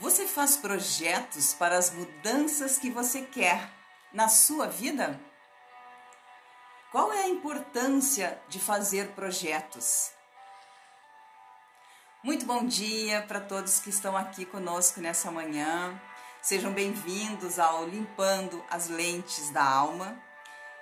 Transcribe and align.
Você 0.00 0.28
faz 0.28 0.56
projetos 0.56 1.54
para 1.54 1.76
as 1.76 1.90
mudanças 1.90 2.78
que 2.78 2.88
você 2.88 3.22
quer 3.22 3.68
na 4.12 4.28
sua 4.28 4.68
vida? 4.68 5.20
Qual 6.92 7.12
é 7.12 7.24
a 7.24 7.28
importância 7.28 8.40
de 8.48 8.60
fazer 8.60 9.08
projetos? 9.08 10.12
Muito 12.22 12.46
bom 12.46 12.64
dia 12.64 13.22
para 13.22 13.40
todos 13.40 13.80
que 13.80 13.90
estão 13.90 14.16
aqui 14.16 14.44
conosco 14.44 15.00
nessa 15.00 15.32
manhã. 15.32 16.00
Sejam 16.40 16.72
bem-vindos 16.72 17.58
ao 17.58 17.84
Limpando 17.84 18.64
as 18.70 18.88
Lentes 18.88 19.50
da 19.50 19.64
Alma. 19.64 20.16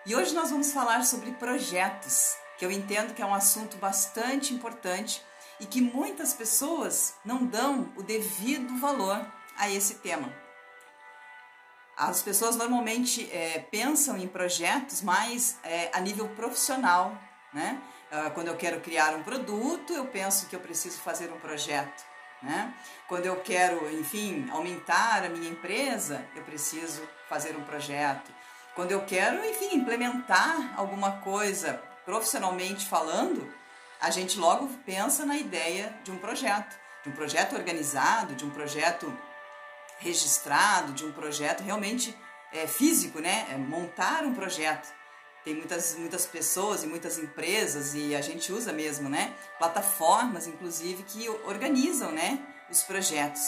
E 0.05 0.15
hoje 0.15 0.35
nós 0.35 0.51
vamos 0.51 0.73
falar 0.73 1.07
sobre 1.07 1.33
projetos, 1.33 2.37
que 2.59 2.67
eu 2.67 2.71
entendo 2.71 3.15
que 3.15 3.23
é 3.23 3.27
um 3.27 3.35
assunto 3.35 3.79
bastante 3.79 4.53
importante 4.53 5.25
e 5.61 5.67
que 5.67 5.81
muitas 5.81 6.33
pessoas 6.33 7.15
não 7.25 7.45
dão 7.45 7.93
o 7.97 8.03
devido 8.03 8.79
valor 8.79 9.25
a 9.57 9.71
esse 9.71 9.97
tema. 9.97 10.33
As 11.97 12.23
pessoas 12.23 12.57
normalmente 12.57 13.31
é, 13.33 13.59
pensam 13.71 14.19
em 14.19 14.29
projetos 14.29 15.01
mais 15.01 15.59
é, 15.65 15.91
a 15.95 16.01
nível 16.01 16.29
profissional, 16.29 17.17
né? 17.55 17.81
Ah, 18.11 18.31
quando 18.31 18.49
eu 18.49 18.57
quero 18.57 18.81
criar 18.81 19.15
um 19.15 19.23
produto, 19.23 19.93
eu 19.93 20.05
penso 20.05 20.47
que 20.47 20.55
eu 20.55 20.61
preciso 20.61 20.99
fazer 20.99 21.33
um 21.33 21.41
projeto, 21.41 22.05
né? 22.43 22.73
Quando 23.09 23.27
eu 23.27 23.41
quero, 23.41 23.91
enfim, 23.99 24.49
aumentar 24.53 25.25
a 25.25 25.29
minha 25.29 25.51
empresa, 25.51 26.25
eu 26.37 26.43
preciso 26.45 27.03
fazer 27.29 27.57
um 27.57 27.65
projeto. 27.65 28.31
Quando 28.75 28.93
eu 28.93 29.05
quero, 29.05 29.45
enfim, 29.45 29.75
implementar 29.75 30.75
alguma 30.77 31.13
coisa 31.19 31.83
profissionalmente 32.05 32.87
falando, 32.87 33.53
a 34.01 34.11
gente 34.11 34.39
logo 34.39 34.69
pensa 34.85 35.25
na 35.25 35.37
ideia 35.37 35.99
de 36.05 36.11
um 36.11 36.19
projeto, 36.19 36.77
de 37.03 37.09
um 37.09 37.13
projeto 37.13 37.55
organizado, 37.55 38.35
de 38.35 38.45
um 38.45 38.51
projeto 38.51 39.13
registrado, 39.99 40.93
de 40.93 41.05
um 41.05 41.13
projeto 41.13 41.63
realmente 41.63 42.17
é, 42.53 42.67
físico, 42.67 43.21
né? 43.21 43.47
É 43.51 43.57
montar 43.57 44.23
um 44.25 44.35
projeto. 44.35 44.95
Tem 45.45 45.55
muitas, 45.55 45.95
muitas 45.95 46.27
pessoas 46.27 46.83
e 46.83 46.87
muitas 46.87 47.19
empresas, 47.19 47.95
e 47.95 48.17
a 48.17 48.21
gente 48.21 48.53
usa 48.53 48.73
mesmo, 48.73 49.09
né? 49.09 49.33
Plataformas, 49.59 50.47
inclusive, 50.47 51.05
que 51.05 51.29
organizam 51.29 52.11
né, 52.11 52.45
os 52.69 52.83
projetos, 52.83 53.43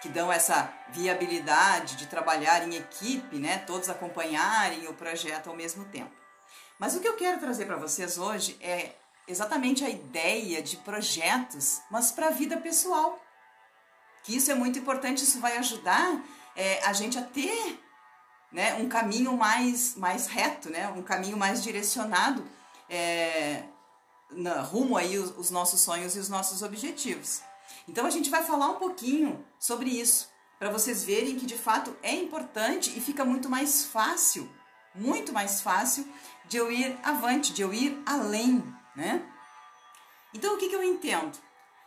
que 0.00 0.08
dão 0.08 0.32
essa 0.32 0.72
viabilidade 0.88 1.96
de 1.96 2.06
trabalhar 2.06 2.66
em 2.66 2.76
equipe, 2.76 3.36
né? 3.36 3.58
Todos 3.66 3.90
acompanharem 3.90 4.88
o 4.88 4.94
projeto 4.94 5.50
ao 5.50 5.56
mesmo 5.56 5.84
tempo. 5.86 6.10
Mas 6.78 6.94
o 6.94 7.00
que 7.00 7.08
eu 7.08 7.16
quero 7.16 7.38
trazer 7.38 7.66
para 7.66 7.76
vocês 7.76 8.16
hoje 8.16 8.56
é 8.60 8.92
exatamente 9.28 9.84
a 9.84 9.90
ideia 9.90 10.62
de 10.62 10.78
projetos, 10.78 11.80
mas 11.90 12.10
para 12.10 12.28
a 12.28 12.30
vida 12.30 12.56
pessoal. 12.56 13.22
Que 14.24 14.34
isso 14.34 14.50
é 14.50 14.54
muito 14.54 14.78
importante, 14.78 15.22
isso 15.22 15.38
vai 15.38 15.56
ajudar 15.58 16.20
é, 16.56 16.82
a 16.84 16.92
gente 16.92 17.18
a 17.18 17.22
ter 17.22 17.80
né, 18.50 18.74
um 18.74 18.88
caminho 18.88 19.36
mais, 19.36 19.94
mais 19.94 20.26
reto, 20.26 20.70
né, 20.70 20.88
um 20.88 21.02
caminho 21.02 21.36
mais 21.36 21.62
direcionado 21.62 22.44
é, 22.88 23.64
na, 24.30 24.60
rumo 24.62 24.96
aí 24.96 25.18
os, 25.18 25.36
os 25.36 25.50
nossos 25.50 25.80
sonhos 25.80 26.16
e 26.16 26.18
os 26.18 26.28
nossos 26.28 26.62
objetivos. 26.62 27.42
Então 27.86 28.06
a 28.06 28.10
gente 28.10 28.30
vai 28.30 28.42
falar 28.42 28.68
um 28.68 28.76
pouquinho 28.76 29.44
sobre 29.58 29.90
isso, 29.90 30.28
para 30.58 30.70
vocês 30.70 31.04
verem 31.04 31.36
que 31.36 31.46
de 31.46 31.56
fato 31.56 31.96
é 32.02 32.12
importante 32.14 32.92
e 32.96 33.00
fica 33.00 33.24
muito 33.24 33.48
mais 33.48 33.84
fácil, 33.84 34.50
muito 34.94 35.32
mais 35.32 35.60
fácil 35.60 36.06
de 36.48 36.56
eu 36.56 36.72
ir 36.72 36.98
avante, 37.02 37.52
de 37.52 37.62
eu 37.62 37.72
ir 37.72 38.02
além, 38.04 38.64
né? 38.98 39.22
Então 40.34 40.56
o 40.56 40.58
que, 40.58 40.68
que 40.68 40.74
eu 40.74 40.82
entendo? 40.82 41.38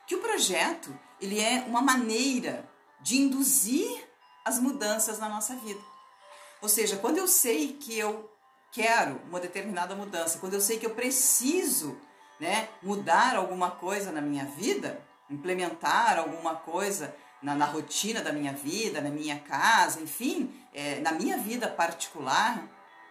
Que 0.08 0.16
o 0.16 0.22
projeto 0.22 0.98
ele 1.20 1.40
é 1.40 1.66
uma 1.68 1.82
maneira 1.82 2.68
de 3.02 3.18
induzir 3.18 4.08
as 4.46 4.60
mudanças 4.60 5.20
na 5.20 5.28
nossa 5.28 5.56
vida. 5.58 5.82
Ou 6.62 6.70
seja, 6.70 6.96
quando 6.96 7.18
eu 7.18 7.28
sei 7.28 7.74
que 7.74 7.98
eu 8.00 8.32
quero 8.72 9.22
uma 9.28 9.42
determinada 9.42 9.94
mudança, 9.94 10.40
quando 10.40 10.54
eu 10.54 10.62
sei 10.62 10.80
que 10.80 10.86
eu 10.86 10.96
preciso 10.96 11.98
né, 12.40 12.70
mudar 12.82 13.36
alguma 13.36 13.72
coisa 13.72 14.12
na 14.12 14.22
minha 14.22 14.46
vida, 14.46 15.06
implementar 15.30 16.18
alguma 16.18 16.56
coisa 16.56 17.14
na, 17.42 17.54
na 17.56 17.66
rotina 17.66 18.22
da 18.22 18.32
minha 18.32 18.54
vida, 18.54 19.02
na 19.02 19.10
minha 19.10 19.38
casa, 19.40 20.00
enfim, 20.00 20.52
é, 20.74 21.00
na 21.02 21.12
minha 21.12 21.38
vida 21.38 21.68
particular, 21.68 22.64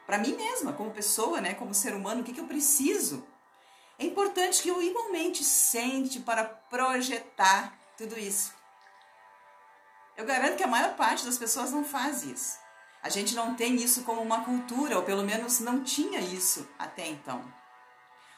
para 0.07 0.19
mim 0.19 0.35
mesma, 0.35 0.73
como 0.73 0.91
pessoa, 0.91 1.41
né, 1.41 1.53
como 1.55 1.75
ser 1.75 1.95
humano, 1.95 2.23
o 2.23 2.25
que, 2.25 2.33
que 2.33 2.41
eu 2.41 2.47
preciso 2.47 3.25
é 4.01 4.07
importante 4.07 4.63
que 4.63 4.71
eu 4.71 4.83
igualmente 4.83 5.45
sente 5.45 6.21
para 6.21 6.43
projetar 6.43 7.79
tudo 7.99 8.19
isso. 8.19 8.55
Eu 10.17 10.25
garanto 10.25 10.57
que 10.57 10.63
a 10.63 10.67
maior 10.67 10.97
parte 10.97 11.27
das 11.27 11.37
pessoas 11.37 11.71
não 11.71 11.85
faz 11.85 12.23
isso. 12.23 12.59
A 13.03 13.11
gente 13.11 13.35
não 13.35 13.55
tem 13.55 13.75
isso 13.77 14.03
como 14.03 14.23
uma 14.23 14.43
cultura, 14.43 14.97
ou 14.97 15.03
pelo 15.03 15.23
menos 15.23 15.61
não 15.61 15.85
tinha 15.85 16.19
isso 16.19 16.67
até 16.79 17.07
então. 17.07 17.45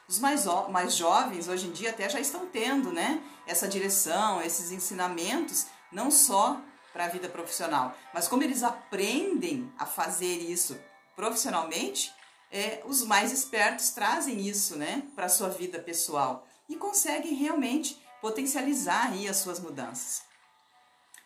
Os 0.09 0.19
mais, 0.19 0.45
mais 0.69 0.97
jovens 0.97 1.47
hoje 1.47 1.69
em 1.69 1.73
dia 1.73 1.91
até 1.91 2.09
já 2.09 2.19
estão 2.19 2.47
tendo 2.47 2.93
né, 2.93 3.23
essa 3.47 3.69
direção, 3.69 4.43
esses 4.43 4.73
ensinamentos, 4.73 5.69
não 5.93 6.11
só 6.11 6.61
para 6.93 7.05
a 7.05 7.09
vida 7.09 7.29
profissional, 7.29 7.97
mas 8.13 8.27
como 8.27 8.43
eles 8.43 8.65
aprendem 8.65 9.73
a 9.79 9.87
fazer 9.87 10.39
isso 10.39 10.79
profissionalmente, 11.15 12.13
é, 12.53 12.83
os 12.85 13.03
mais 13.03 13.33
espertos 13.33 13.91
trazem 13.91 14.47
isso 14.47 14.77
né, 14.77 15.03
para 15.17 15.27
a 15.27 15.31
sua 15.31 15.49
vida 15.49 15.79
pessoal 15.79 16.47
e 16.69 16.77
conseguem 16.77 17.35
realmente 17.35 18.01
potencializar 18.21 19.11
aí 19.11 19.27
as 19.27 19.39
suas 19.39 19.59
mudanças. 19.59 20.23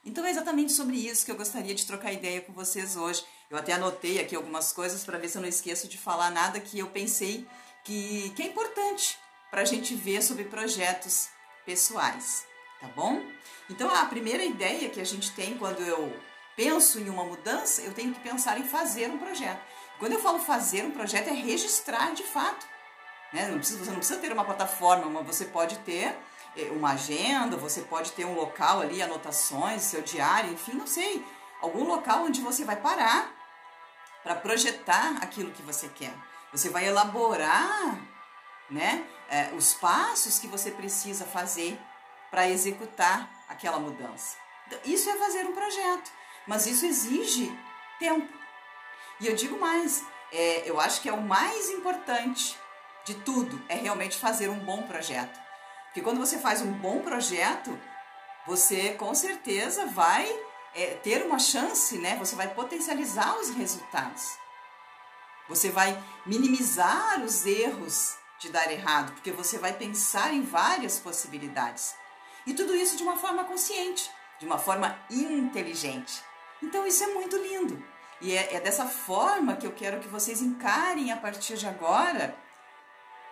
Então 0.04 0.24
é 0.24 0.30
exatamente 0.30 0.72
sobre 0.72 0.96
isso 0.96 1.26
que 1.26 1.32
eu 1.32 1.36
gostaria 1.36 1.74
de 1.74 1.84
trocar 1.84 2.12
ideia 2.12 2.40
com 2.40 2.52
vocês 2.52 2.96
hoje. 2.96 3.24
Eu 3.50 3.58
até 3.58 3.72
anotei 3.72 4.20
aqui 4.20 4.36
algumas 4.36 4.72
coisas 4.72 5.04
para 5.04 5.18
ver 5.18 5.28
se 5.28 5.36
eu 5.36 5.42
não 5.42 5.48
esqueço 5.48 5.88
de 5.88 5.98
falar 5.98 6.30
nada 6.30 6.60
que 6.60 6.78
eu 6.78 6.86
pensei 6.86 7.44
que, 7.84 8.30
que 8.30 8.42
é 8.42 8.46
importante 8.46 9.18
para 9.50 9.62
a 9.62 9.64
gente 9.64 9.96
ver 9.96 10.22
sobre 10.22 10.44
projetos 10.44 11.28
pessoais, 11.64 12.46
tá 12.80 12.86
bom? 12.88 13.20
Então 13.68 13.92
a 13.92 14.04
primeira 14.04 14.44
ideia 14.44 14.88
que 14.88 15.00
a 15.00 15.04
gente 15.04 15.32
tem 15.32 15.58
quando 15.58 15.80
eu 15.80 16.16
penso 16.56 17.00
em 17.00 17.10
uma 17.10 17.24
mudança, 17.24 17.82
eu 17.82 17.92
tenho 17.92 18.14
que 18.14 18.20
pensar 18.20 18.58
em 18.58 18.64
fazer 18.64 19.10
um 19.10 19.18
projeto. 19.18 19.60
Quando 19.98 20.12
eu 20.12 20.20
falo 20.20 20.38
fazer 20.38 20.84
um 20.84 20.90
projeto, 20.90 21.28
é 21.28 21.32
registrar 21.32 22.12
de 22.12 22.22
fato. 22.22 22.66
Né? 23.32 23.48
Não 23.48 23.58
precisa, 23.58 23.78
você 23.78 23.90
não 23.90 23.98
precisa 23.98 24.20
ter 24.20 24.32
uma 24.32 24.44
plataforma, 24.44 25.10
mas 25.10 25.26
você 25.26 25.46
pode 25.46 25.78
ter 25.78 26.16
é, 26.56 26.70
uma 26.70 26.92
agenda, 26.92 27.56
você 27.56 27.82
pode 27.82 28.12
ter 28.12 28.24
um 28.24 28.34
local 28.34 28.80
ali, 28.80 29.02
anotações, 29.02 29.82
seu 29.82 30.02
diário, 30.02 30.52
enfim, 30.52 30.72
não 30.72 30.86
sei. 30.86 31.24
Algum 31.60 31.84
local 31.84 32.24
onde 32.24 32.40
você 32.40 32.64
vai 32.64 32.76
parar 32.76 33.34
para 34.22 34.34
projetar 34.34 35.18
aquilo 35.22 35.52
que 35.52 35.62
você 35.62 35.88
quer. 35.88 36.12
Você 36.52 36.68
vai 36.68 36.86
elaborar 36.86 37.98
né, 38.70 39.04
é, 39.28 39.50
os 39.54 39.74
passos 39.74 40.38
que 40.38 40.46
você 40.46 40.70
precisa 40.70 41.24
fazer 41.24 41.78
para 42.30 42.48
executar 42.48 43.30
aquela 43.48 43.78
mudança. 43.78 44.36
Então, 44.66 44.78
isso 44.84 45.08
é 45.08 45.16
fazer 45.16 45.46
um 45.46 45.52
projeto, 45.52 46.10
mas 46.46 46.66
isso 46.66 46.84
exige 46.84 47.56
tempo. 47.98 48.45
E 49.20 49.26
eu 49.26 49.34
digo 49.34 49.58
mais, 49.58 50.04
é, 50.32 50.68
eu 50.68 50.80
acho 50.80 51.00
que 51.00 51.08
é 51.08 51.12
o 51.12 51.22
mais 51.22 51.70
importante 51.70 52.58
de 53.04 53.14
tudo, 53.14 53.62
é 53.68 53.74
realmente 53.74 54.18
fazer 54.18 54.48
um 54.48 54.58
bom 54.58 54.82
projeto. 54.82 55.38
Porque 55.86 56.02
quando 56.02 56.18
você 56.18 56.38
faz 56.38 56.60
um 56.60 56.72
bom 56.72 57.00
projeto, 57.00 57.78
você 58.46 58.92
com 58.94 59.14
certeza 59.14 59.86
vai 59.86 60.28
é, 60.74 60.94
ter 60.94 61.24
uma 61.24 61.38
chance, 61.38 61.96
né? 61.98 62.16
Você 62.16 62.36
vai 62.36 62.52
potencializar 62.52 63.38
os 63.38 63.50
resultados. 63.50 64.36
Você 65.48 65.70
vai 65.70 65.96
minimizar 66.26 67.22
os 67.22 67.46
erros 67.46 68.16
de 68.38 68.50
dar 68.50 68.70
errado, 68.70 69.12
porque 69.12 69.30
você 69.30 69.56
vai 69.56 69.72
pensar 69.72 70.34
em 70.34 70.42
várias 70.42 70.98
possibilidades. 70.98 71.94
E 72.46 72.52
tudo 72.52 72.74
isso 72.74 72.96
de 72.96 73.02
uma 73.02 73.16
forma 73.16 73.44
consciente, 73.44 74.10
de 74.38 74.46
uma 74.46 74.58
forma 74.58 74.98
inteligente. 75.10 76.22
Então 76.62 76.86
isso 76.86 77.02
é 77.04 77.08
muito 77.08 77.36
lindo. 77.36 77.82
E 78.20 78.36
é, 78.36 78.54
é 78.54 78.60
dessa 78.60 78.86
forma 78.86 79.56
que 79.56 79.66
eu 79.66 79.72
quero 79.72 80.00
que 80.00 80.08
vocês 80.08 80.40
encarem 80.40 81.12
a 81.12 81.16
partir 81.16 81.56
de 81.56 81.66
agora 81.66 82.34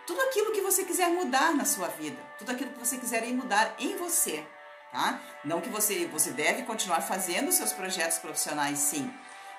tudo 0.06 0.20
aquilo 0.22 0.52
que 0.52 0.60
você 0.60 0.84
quiser 0.84 1.08
mudar 1.08 1.54
na 1.54 1.64
sua 1.64 1.88
vida, 1.88 2.20
tudo 2.38 2.52
aquilo 2.52 2.72
que 2.72 2.78
você 2.78 2.98
quiser 2.98 3.24
mudar 3.28 3.74
em 3.78 3.96
você, 3.96 4.46
tá? 4.92 5.18
Não 5.42 5.60
que 5.60 5.70
você 5.70 6.06
você 6.06 6.30
deve 6.30 6.62
continuar 6.64 7.00
fazendo 7.00 7.50
seus 7.50 7.72
projetos 7.72 8.18
profissionais, 8.18 8.78
sim, 8.78 9.10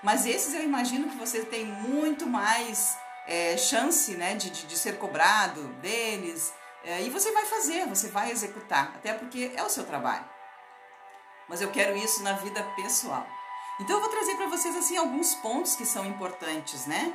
mas 0.04 0.26
esses 0.28 0.54
eu 0.54 0.62
imagino 0.62 1.10
que 1.10 1.18
você 1.18 1.44
tem 1.44 1.66
muito 1.66 2.28
mais 2.28 2.96
é, 3.26 3.58
chance, 3.58 4.12
né, 4.12 4.36
de, 4.36 4.52
de, 4.52 4.68
de, 4.68 4.78
ser 4.78 5.00
cobrado 5.00 5.68
deles 5.82 6.54
é, 6.84 7.02
e 7.02 7.10
você 7.10 7.32
vai 7.32 7.46
fazer, 7.46 7.88
você 7.88 8.08
vai 8.10 8.30
executar, 8.30 8.94
até 8.96 9.14
porque 9.14 9.52
é 9.56 9.64
o 9.64 9.70
seu 9.70 9.84
trabalho. 9.84 10.30
Mas 11.48 11.62
eu 11.62 11.72
quero 11.72 11.98
isso 11.98 12.22
na 12.22 12.34
vida 12.34 12.62
pessoal. 12.76 13.26
Então 13.80 13.98
eu 13.98 14.02
vou 14.02 14.10
trazer 14.10 14.36
para 14.36 14.48
vocês 14.48 14.76
assim 14.76 14.96
alguns 14.96 15.36
pontos 15.36 15.76
que 15.76 15.86
são 15.86 16.06
importantes, 16.06 16.86
né? 16.86 17.14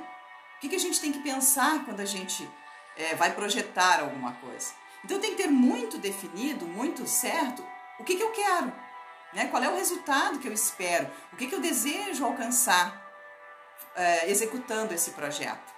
O 0.56 0.60
que, 0.60 0.68
que 0.68 0.76
a 0.76 0.80
gente 0.80 1.00
tem 1.00 1.10
que 1.10 1.20
pensar 1.20 1.84
quando 1.84 2.00
a 2.00 2.04
gente 2.04 2.48
é, 2.96 3.14
vai 3.14 3.34
projetar 3.34 4.00
alguma 4.00 4.32
coisa? 4.34 4.72
Então 5.02 5.18
tem 5.18 5.30
que 5.30 5.42
ter 5.42 5.48
muito 5.48 5.96
definido, 5.96 6.66
muito 6.66 7.06
certo, 7.06 7.66
o 7.98 8.04
que, 8.04 8.16
que 8.16 8.22
eu 8.22 8.30
quero. 8.30 8.72
Né? 9.32 9.46
Qual 9.46 9.62
é 9.62 9.68
o 9.68 9.76
resultado 9.76 10.38
que 10.38 10.48
eu 10.48 10.52
espero? 10.52 11.10
O 11.32 11.36
que, 11.36 11.46
que 11.46 11.54
eu 11.54 11.60
desejo 11.60 12.24
alcançar 12.24 13.10
é, 13.94 14.30
executando 14.30 14.92
esse 14.92 15.12
projeto? 15.12 15.72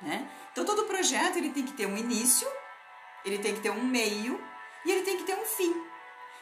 Né? 0.00 0.28
Então 0.52 0.64
todo 0.64 0.84
projeto 0.84 1.38
ele 1.38 1.50
tem 1.50 1.64
que 1.64 1.72
ter 1.72 1.86
um 1.86 1.96
início, 1.96 2.48
ele 3.24 3.38
tem 3.38 3.54
que 3.54 3.60
ter 3.60 3.70
um 3.70 3.84
meio 3.84 4.40
e 4.84 4.90
ele 4.92 5.02
tem 5.02 5.16
que 5.16 5.24
ter 5.24 5.34
um 5.34 5.44
fim. 5.44 5.91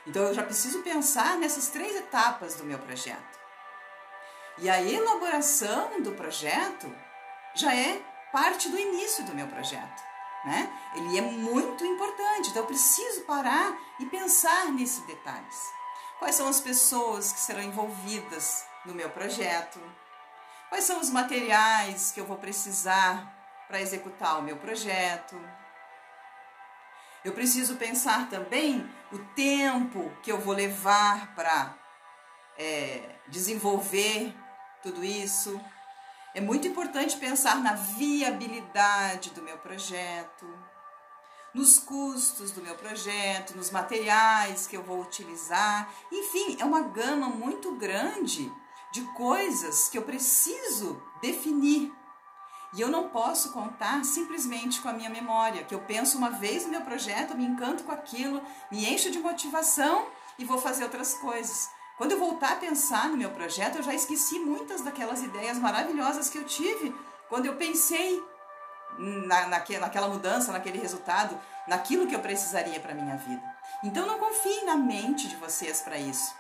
Então 0.07 0.23
eu 0.23 0.35
já 0.35 0.43
preciso 0.43 0.83
pensar 0.83 1.37
nessas 1.37 1.69
três 1.69 1.95
etapas 1.97 2.55
do 2.55 2.65
meu 2.65 2.79
projeto. 2.79 3.39
E 4.59 4.69
a 4.69 4.83
elaboração 4.83 6.01
do 6.03 6.13
projeto 6.13 6.93
já 7.55 7.75
é 7.75 8.01
parte 8.33 8.69
do 8.69 8.79
início 8.79 9.25
do 9.25 9.35
meu 9.35 9.47
projeto. 9.47 10.03
Né? 10.45 10.71
Ele 10.95 11.19
é 11.19 11.23
muito 11.23 11.85
importante, 11.85 12.49
então 12.49 12.63
eu 12.63 12.67
preciso 12.67 13.23
parar 13.23 13.77
e 13.99 14.07
pensar 14.07 14.67
nesses 14.73 15.05
detalhes. 15.07 15.57
Quais 16.19 16.35
são 16.35 16.49
as 16.49 16.61
pessoas 16.61 17.33
que 17.33 17.41
serão 17.41 17.63
envolvidas 17.63 18.65
no 18.85 18.95
meu 18.95 19.11
projeto? 19.11 19.81
Quais 20.69 20.85
são 20.85 21.01
os 21.01 21.11
materiais 21.11 22.11
que 22.13 22.21
eu 22.21 22.27
vou 22.27 22.37
precisar 22.37 23.35
para 23.67 23.81
executar 23.81 24.39
o 24.39 24.43
meu 24.43 24.57
projeto? 24.57 25.37
Eu 27.25 27.33
preciso 27.33 27.77
pensar 27.77 28.29
também 28.31 28.89
o 29.13 29.19
tempo 29.35 30.11
que 30.23 30.33
eu 30.33 30.39
vou 30.39 30.55
levar 30.55 31.35
para 31.35 31.77
é, 32.57 33.17
desenvolver 33.29 34.35
tudo 34.83 35.05
isso. 35.05 35.61
É 36.35 36.41
muito 36.41 36.67
importante 36.67 37.17
pensar 37.17 37.57
na 37.57 37.75
viabilidade 37.75 39.31
do 39.31 39.43
meu 39.43 39.59
projeto, 39.59 40.47
nos 41.53 41.79
custos 41.79 42.53
do 42.53 42.63
meu 42.63 42.75
projeto, 42.77 43.57
nos 43.57 43.71
materiais 43.71 44.67
que 44.67 44.77
eu 44.77 44.83
vou 44.83 45.01
utilizar. 45.01 45.93
Enfim, 46.11 46.57
é 46.61 46.65
uma 46.65 46.83
gama 46.83 47.29
muito 47.29 47.73
grande 47.77 48.51
de 48.93 49.03
coisas 49.13 49.89
que 49.89 49.99
eu 49.99 50.03
preciso 50.03 51.03
definir. 51.21 51.93
E 52.73 52.81
eu 52.81 52.89
não 52.89 53.09
posso 53.09 53.53
contar 53.53 54.05
simplesmente 54.05 54.81
com 54.81 54.89
a 54.89 54.93
minha 54.93 55.11
memória, 55.11 55.65
que 55.65 55.75
eu 55.75 55.81
penso 55.81 56.17
uma 56.17 56.31
vez 56.31 56.65
no 56.65 56.71
meu 56.71 56.83
projeto, 56.83 57.37
me 57.37 57.45
encanto 57.45 57.83
com 57.83 57.93
aquilo, 57.93 58.41
me 58.71 58.89
encho 58.89 59.11
de 59.11 59.19
motivação 59.19 60.07
e 60.39 60.45
vou 60.45 60.59
fazer 60.59 60.85
outras 60.85 61.15
coisas. 61.15 61.69
Quando 61.97 62.13
eu 62.13 62.19
voltar 62.19 62.53
a 62.53 62.57
pensar 62.57 63.09
no 63.09 63.17
meu 63.17 63.31
projeto, 63.31 63.77
eu 63.77 63.83
já 63.83 63.93
esqueci 63.93 64.39
muitas 64.39 64.81
daquelas 64.83 65.23
ideias 65.23 65.59
maravilhosas 65.59 66.31
que 66.31 66.39
eu 66.39 66.45
tive 66.45 66.95
quando 67.29 67.47
eu 67.47 67.57
pensei 67.57 68.23
na, 68.99 69.49
naque, 69.49 69.77
naquela 69.79 70.09
mudança, 70.09 70.53
naquele 70.53 70.79
resultado, 70.79 71.39
naquilo 71.67 72.07
que 72.07 72.15
eu 72.15 72.21
precisaria 72.21 72.81
para 72.81 72.95
minha 72.95 73.17
vida. 73.17 73.43
Então 73.83 74.07
não 74.07 74.19
confiem 74.19 74.65
na 74.65 74.77
mente 74.77 75.29
de 75.29 75.37
vocês 75.37 75.81
para 75.81 75.99
isso. 75.99 76.35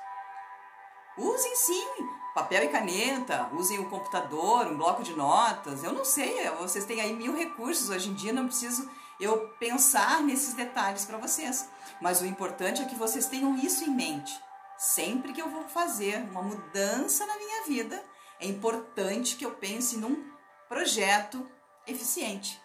Usem 1.19 1.57
sim 1.57 1.87
papel 2.35 2.65
e 2.65 2.69
caneta, 2.69 3.49
usem 3.53 3.79
o 3.79 3.89
computador, 3.89 4.67
um 4.67 4.77
bloco 4.77 5.03
de 5.03 5.15
notas. 5.15 5.83
Eu 5.83 5.93
não 5.93 6.05
sei, 6.05 6.49
vocês 6.51 6.85
têm 6.85 7.01
aí 7.01 7.13
mil 7.13 7.37
recursos. 7.37 7.91
Hoje 7.91 8.11
em 8.11 8.15
dia 8.15 8.33
não 8.33 8.47
preciso 8.47 8.89
eu 9.19 9.49
pensar 9.59 10.23
nesses 10.23 10.55
detalhes 10.55 11.05
para 11.05 11.19
vocês. 11.19 11.69
Mas 12.01 12.21
o 12.21 12.27
importante 12.27 12.83
é 12.83 12.87
que 12.87 12.95
vocês 12.95 13.27
tenham 13.27 13.57
isso 13.57 13.85
em 13.85 13.91
mente. 13.91 14.33
Sempre 14.79 15.33
que 15.33 15.43
eu 15.43 15.51
vou 15.51 15.69
fazer 15.69 16.17
uma 16.31 16.43
mudança 16.43 17.27
na 17.27 17.37
minha 17.37 17.65
vida, 17.65 18.03
é 18.41 18.47
importante 18.47 19.37
que 19.37 19.45
eu 19.45 19.53
pense 19.53 19.99
num 19.99 20.31
projeto 20.69 21.47
eficiente. 21.87 22.61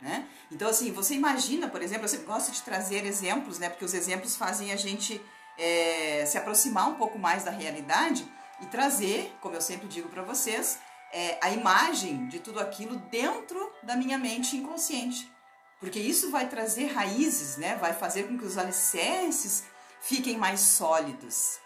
Né? 0.00 0.28
Então, 0.50 0.68
assim, 0.68 0.92
você 0.92 1.14
imagina, 1.14 1.68
por 1.68 1.82
exemplo, 1.82 2.06
eu 2.06 2.22
gosto 2.22 2.52
de 2.52 2.62
trazer 2.62 3.04
exemplos, 3.04 3.58
né? 3.58 3.68
Porque 3.68 3.84
os 3.84 3.92
exemplos 3.92 4.34
fazem 4.34 4.72
a 4.72 4.76
gente 4.76 5.20
é, 5.60 6.24
se 6.26 6.38
aproximar 6.38 6.88
um 6.88 6.94
pouco 6.94 7.18
mais 7.18 7.44
da 7.44 7.50
realidade 7.50 8.26
e 8.60 8.66
trazer, 8.66 9.32
como 9.40 9.54
eu 9.54 9.60
sempre 9.60 9.86
digo 9.86 10.08
para 10.08 10.22
vocês, 10.22 10.78
é, 11.12 11.38
a 11.42 11.50
imagem 11.50 12.26
de 12.28 12.40
tudo 12.40 12.58
aquilo 12.58 12.96
dentro 13.10 13.70
da 13.82 13.94
minha 13.94 14.18
mente 14.18 14.56
inconsciente. 14.56 15.30
Porque 15.78 15.98
isso 15.98 16.30
vai 16.30 16.48
trazer 16.48 16.86
raízes, 16.86 17.56
né? 17.56 17.76
Vai 17.76 17.92
fazer 17.92 18.24
com 18.24 18.38
que 18.38 18.44
os 18.44 18.58
alicerces 18.58 19.64
fiquem 20.00 20.36
mais 20.36 20.60
sólidos. 20.60 21.58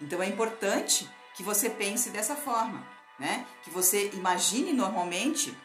Então 0.00 0.22
é 0.22 0.26
importante 0.26 1.08
que 1.34 1.42
você 1.42 1.70
pense 1.70 2.10
dessa 2.10 2.36
forma, 2.36 2.86
né? 3.18 3.46
Que 3.62 3.70
você 3.70 4.10
imagine 4.12 4.72
normalmente 4.72 5.56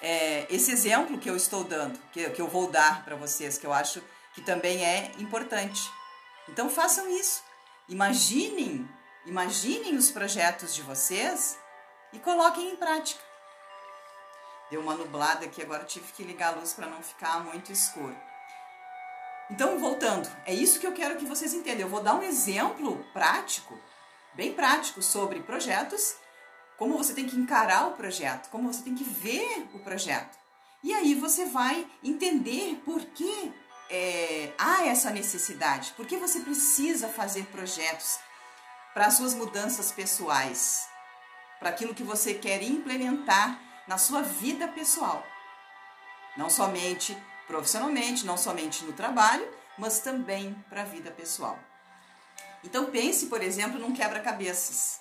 é, 0.00 0.46
esse 0.48 0.70
exemplo 0.70 1.18
que 1.18 1.28
eu 1.28 1.36
estou 1.36 1.64
dando, 1.64 1.98
que, 2.12 2.30
que 2.30 2.40
eu 2.40 2.48
vou 2.48 2.70
dar 2.70 3.04
para 3.04 3.16
vocês, 3.16 3.58
que 3.58 3.66
eu 3.66 3.72
acho 3.72 4.02
que 4.34 4.40
também 4.40 4.84
é 4.84 5.12
importante. 5.18 5.82
Então 6.50 6.68
façam 6.68 7.08
isso. 7.08 7.42
Imaginem, 7.88 8.88
imaginem 9.24 9.96
os 9.96 10.10
projetos 10.10 10.74
de 10.74 10.82
vocês 10.82 11.58
e 12.12 12.18
coloquem 12.18 12.72
em 12.72 12.76
prática. 12.76 13.22
Deu 14.70 14.80
uma 14.80 14.94
nublada 14.94 15.46
aqui, 15.46 15.62
agora 15.62 15.84
tive 15.84 16.12
que 16.12 16.22
ligar 16.22 16.52
a 16.52 16.56
luz 16.56 16.72
para 16.72 16.86
não 16.86 17.02
ficar 17.02 17.44
muito 17.44 17.72
escuro. 17.72 18.16
Então, 19.50 19.78
voltando, 19.80 20.30
é 20.44 20.54
isso 20.54 20.78
que 20.78 20.86
eu 20.86 20.92
quero 20.92 21.16
que 21.16 21.24
vocês 21.24 21.52
entendam. 21.54 21.82
Eu 21.82 21.88
vou 21.88 22.02
dar 22.02 22.14
um 22.14 22.22
exemplo 22.22 23.04
prático, 23.12 23.76
bem 24.34 24.52
prático, 24.52 25.02
sobre 25.02 25.40
projetos, 25.40 26.16
como 26.76 26.96
você 26.96 27.12
tem 27.14 27.26
que 27.26 27.36
encarar 27.36 27.88
o 27.88 27.92
projeto, 27.92 28.48
como 28.50 28.72
você 28.72 28.82
tem 28.82 28.94
que 28.94 29.02
ver 29.02 29.68
o 29.74 29.80
projeto. 29.80 30.38
E 30.82 30.92
aí 30.94 31.14
você 31.14 31.46
vai 31.46 31.86
entender 32.02 32.80
por 32.84 33.04
que 33.06 33.52
é, 33.90 34.52
há 34.56 34.86
essa 34.86 35.10
necessidade, 35.10 35.92
por 35.96 36.06
que 36.06 36.16
você 36.16 36.40
precisa 36.40 37.08
fazer 37.08 37.44
projetos 37.46 38.18
para 38.94 39.06
as 39.06 39.14
suas 39.14 39.34
mudanças 39.34 39.90
pessoais, 39.92 40.88
para 41.58 41.70
aquilo 41.70 41.94
que 41.94 42.02
você 42.02 42.34
quer 42.34 42.62
implementar 42.62 43.60
na 43.86 43.98
sua 43.98 44.22
vida 44.22 44.68
pessoal. 44.68 45.26
Não 46.36 46.48
somente 46.48 47.16
profissionalmente, 47.46 48.24
não 48.24 48.36
somente 48.36 48.84
no 48.84 48.92
trabalho, 48.92 49.46
mas 49.76 50.00
também 50.00 50.54
para 50.68 50.82
a 50.82 50.84
vida 50.84 51.10
pessoal. 51.10 51.58
Então 52.62 52.86
pense, 52.86 53.26
por 53.26 53.42
exemplo, 53.42 53.78
num 53.78 53.92
quebra-cabeças. 53.92 55.00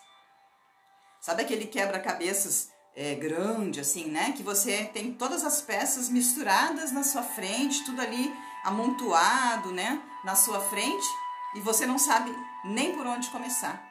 Sabe 1.21 1.43
aquele 1.43 1.67
quebra-cabeças 1.67 2.71
é, 2.95 3.13
grande, 3.15 3.79
assim, 3.79 4.05
né? 4.05 4.33
Que 4.35 4.41
você 4.41 4.85
tem 4.85 5.13
todas 5.13 5.43
as 5.43 5.61
peças 5.61 6.09
misturadas 6.09 6.91
na 6.91 7.03
sua 7.03 7.23
frente, 7.23 7.83
tudo 7.85 8.01
ali 8.01 8.33
amontoado, 8.63 9.71
né? 9.71 10.01
Na 10.23 10.35
sua 10.35 10.59
frente, 10.59 11.07
e 11.55 11.61
você 11.61 11.85
não 11.85 11.97
sabe 11.97 12.35
nem 12.63 12.95
por 12.95 13.07
onde 13.07 13.29
começar. 13.29 13.81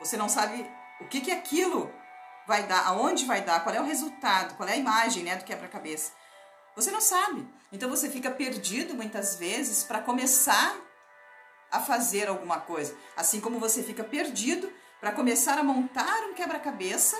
Você 0.00 0.16
não 0.16 0.28
sabe 0.28 0.68
o 1.00 1.06
que, 1.06 1.20
que 1.20 1.30
aquilo 1.30 1.92
vai 2.46 2.64
dar, 2.64 2.86
aonde 2.86 3.24
vai 3.24 3.42
dar, 3.42 3.62
qual 3.62 3.74
é 3.74 3.80
o 3.80 3.84
resultado, 3.84 4.54
qual 4.56 4.68
é 4.68 4.72
a 4.72 4.76
imagem, 4.76 5.22
né, 5.22 5.36
do 5.36 5.44
quebra-cabeça. 5.44 6.12
Você 6.74 6.90
não 6.90 7.00
sabe. 7.00 7.46
Então 7.70 7.88
você 7.88 8.08
fica 8.08 8.30
perdido 8.30 8.94
muitas 8.94 9.36
vezes 9.36 9.84
para 9.84 10.00
começar 10.00 10.74
a 11.70 11.80
fazer 11.80 12.28
alguma 12.28 12.60
coisa. 12.60 12.96
Assim 13.16 13.40
como 13.40 13.58
você 13.58 13.82
fica 13.82 14.04
perdido 14.04 14.72
para 15.00 15.12
começar 15.12 15.58
a 15.58 15.64
montar 15.64 16.22
um 16.24 16.34
quebra-cabeça 16.34 17.16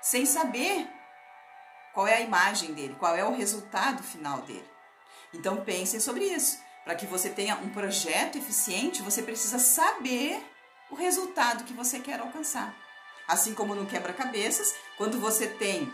sem 0.00 0.24
saber 0.24 0.88
qual 1.92 2.06
é 2.06 2.14
a 2.14 2.20
imagem 2.20 2.72
dele, 2.74 2.96
qual 2.98 3.16
é 3.16 3.24
o 3.24 3.34
resultado 3.34 4.02
final 4.02 4.42
dele. 4.42 4.75
Então 5.36 5.64
pensem 5.64 6.00
sobre 6.00 6.24
isso. 6.24 6.58
Para 6.84 6.94
que 6.94 7.06
você 7.06 7.28
tenha 7.28 7.56
um 7.56 7.68
projeto 7.68 8.38
eficiente, 8.38 9.02
você 9.02 9.22
precisa 9.22 9.58
saber 9.58 10.42
o 10.90 10.94
resultado 10.94 11.64
que 11.64 11.74
você 11.74 11.98
quer 12.00 12.20
alcançar. 12.20 12.74
Assim 13.28 13.54
como 13.54 13.74
no 13.74 13.86
quebra-cabeças, 13.86 14.74
quando 14.96 15.20
você 15.20 15.46
tem 15.46 15.92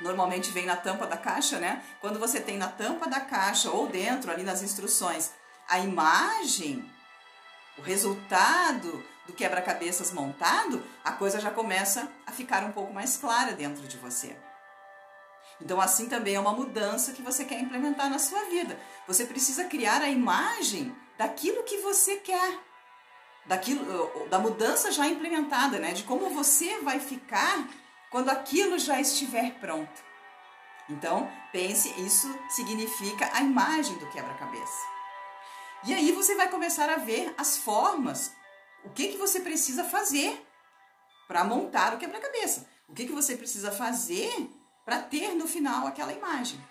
normalmente 0.00 0.50
vem 0.50 0.64
na 0.64 0.76
tampa 0.76 1.06
da 1.06 1.16
caixa, 1.16 1.58
né? 1.58 1.82
Quando 2.00 2.18
você 2.18 2.40
tem 2.40 2.56
na 2.56 2.68
tampa 2.68 3.06
da 3.06 3.20
caixa 3.20 3.70
ou 3.70 3.86
dentro 3.86 4.30
ali 4.30 4.42
nas 4.42 4.62
instruções 4.62 5.30
a 5.68 5.78
imagem, 5.78 6.90
o 7.78 7.82
resultado 7.82 9.04
do 9.26 9.32
quebra-cabeças 9.32 10.10
montado, 10.10 10.82
a 11.04 11.12
coisa 11.12 11.38
já 11.38 11.50
começa 11.50 12.10
a 12.26 12.32
ficar 12.32 12.64
um 12.64 12.72
pouco 12.72 12.92
mais 12.92 13.16
clara 13.16 13.52
dentro 13.52 13.86
de 13.86 13.96
você. 13.96 14.36
Então, 15.60 15.80
assim 15.80 16.08
também 16.08 16.34
é 16.34 16.40
uma 16.40 16.52
mudança 16.52 17.12
que 17.12 17.22
você 17.22 17.44
quer 17.44 17.60
implementar 17.60 18.08
na 18.08 18.18
sua 18.18 18.44
vida. 18.44 18.78
Você 19.06 19.26
precisa 19.26 19.64
criar 19.64 20.00
a 20.00 20.08
imagem 20.08 20.94
daquilo 21.18 21.64
que 21.64 21.78
você 21.78 22.16
quer, 22.16 22.58
daquilo, 23.44 24.26
da 24.28 24.38
mudança 24.38 24.90
já 24.90 25.06
implementada, 25.06 25.78
né? 25.78 25.92
De 25.92 26.02
como 26.04 26.30
você 26.30 26.80
vai 26.80 26.98
ficar 26.98 27.68
quando 28.10 28.30
aquilo 28.30 28.78
já 28.78 29.00
estiver 29.00 29.52
pronto. 29.60 30.10
Então, 30.88 31.30
pense, 31.52 31.88
isso 32.00 32.28
significa 32.48 33.30
a 33.32 33.42
imagem 33.42 33.96
do 33.98 34.08
quebra-cabeça. 34.10 34.88
E 35.84 35.94
aí 35.94 36.10
você 36.12 36.34
vai 36.34 36.48
começar 36.48 36.90
a 36.90 36.96
ver 36.96 37.32
as 37.38 37.56
formas, 37.56 38.32
o 38.84 38.90
que, 38.90 39.08
que 39.08 39.16
você 39.16 39.40
precisa 39.40 39.84
fazer 39.84 40.44
para 41.28 41.44
montar 41.44 41.94
o 41.94 41.98
quebra-cabeça. 41.98 42.68
O 42.88 42.92
que, 42.92 43.06
que 43.06 43.12
você 43.12 43.36
precisa 43.36 43.70
fazer 43.70 44.50
para 44.84 45.00
ter 45.00 45.34
no 45.34 45.46
final 45.46 45.86
aquela 45.86 46.12
imagem. 46.12 46.62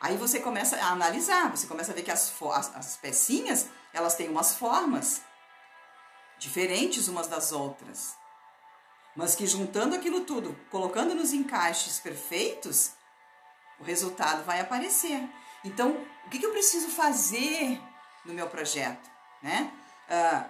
Aí 0.00 0.16
você 0.16 0.40
começa 0.40 0.76
a 0.76 0.90
analisar, 0.90 1.50
você 1.50 1.66
começa 1.66 1.92
a 1.92 1.94
ver 1.94 2.02
que 2.02 2.10
as, 2.10 2.32
as, 2.42 2.76
as 2.76 2.96
pecinhas, 2.96 3.68
elas 3.92 4.14
têm 4.16 4.28
umas 4.28 4.54
formas 4.54 5.22
diferentes 6.38 7.06
umas 7.06 7.28
das 7.28 7.52
outras. 7.52 8.16
Mas 9.14 9.36
que 9.36 9.46
juntando 9.46 9.94
aquilo 9.94 10.22
tudo, 10.22 10.58
colocando 10.70 11.14
nos 11.14 11.32
encaixes 11.32 12.00
perfeitos, 12.00 12.92
o 13.78 13.84
resultado 13.84 14.42
vai 14.42 14.60
aparecer. 14.60 15.28
Então, 15.64 16.04
o 16.26 16.30
que, 16.30 16.38
que 16.38 16.46
eu 16.46 16.50
preciso 16.50 16.88
fazer 16.88 17.80
no 18.24 18.34
meu 18.34 18.48
projeto? 18.48 19.08
Né? 19.42 19.72
Ah, 20.08 20.48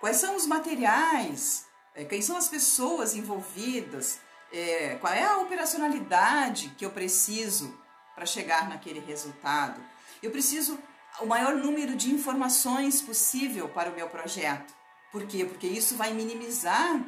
quais 0.00 0.18
são 0.18 0.36
os 0.36 0.46
materiais? 0.46 1.66
É, 1.94 2.04
quem 2.04 2.20
são 2.20 2.36
as 2.36 2.48
pessoas 2.48 3.14
envolvidas? 3.14 4.20
É, 4.52 4.96
qual 5.00 5.12
é 5.12 5.24
a 5.24 5.38
operacionalidade 5.38 6.74
que 6.76 6.84
eu 6.84 6.90
preciso 6.90 7.78
para 8.14 8.26
chegar 8.26 8.68
naquele 8.68 9.00
resultado? 9.00 9.80
Eu 10.22 10.30
preciso 10.30 10.78
o 11.20 11.26
maior 11.26 11.54
número 11.54 11.94
de 11.96 12.12
informações 12.12 13.00
possível 13.00 13.68
para 13.68 13.90
o 13.90 13.94
meu 13.94 14.08
projeto. 14.08 14.74
Por 15.12 15.26
quê? 15.26 15.44
Porque 15.44 15.66
isso 15.66 15.96
vai 15.96 16.12
minimizar 16.12 17.02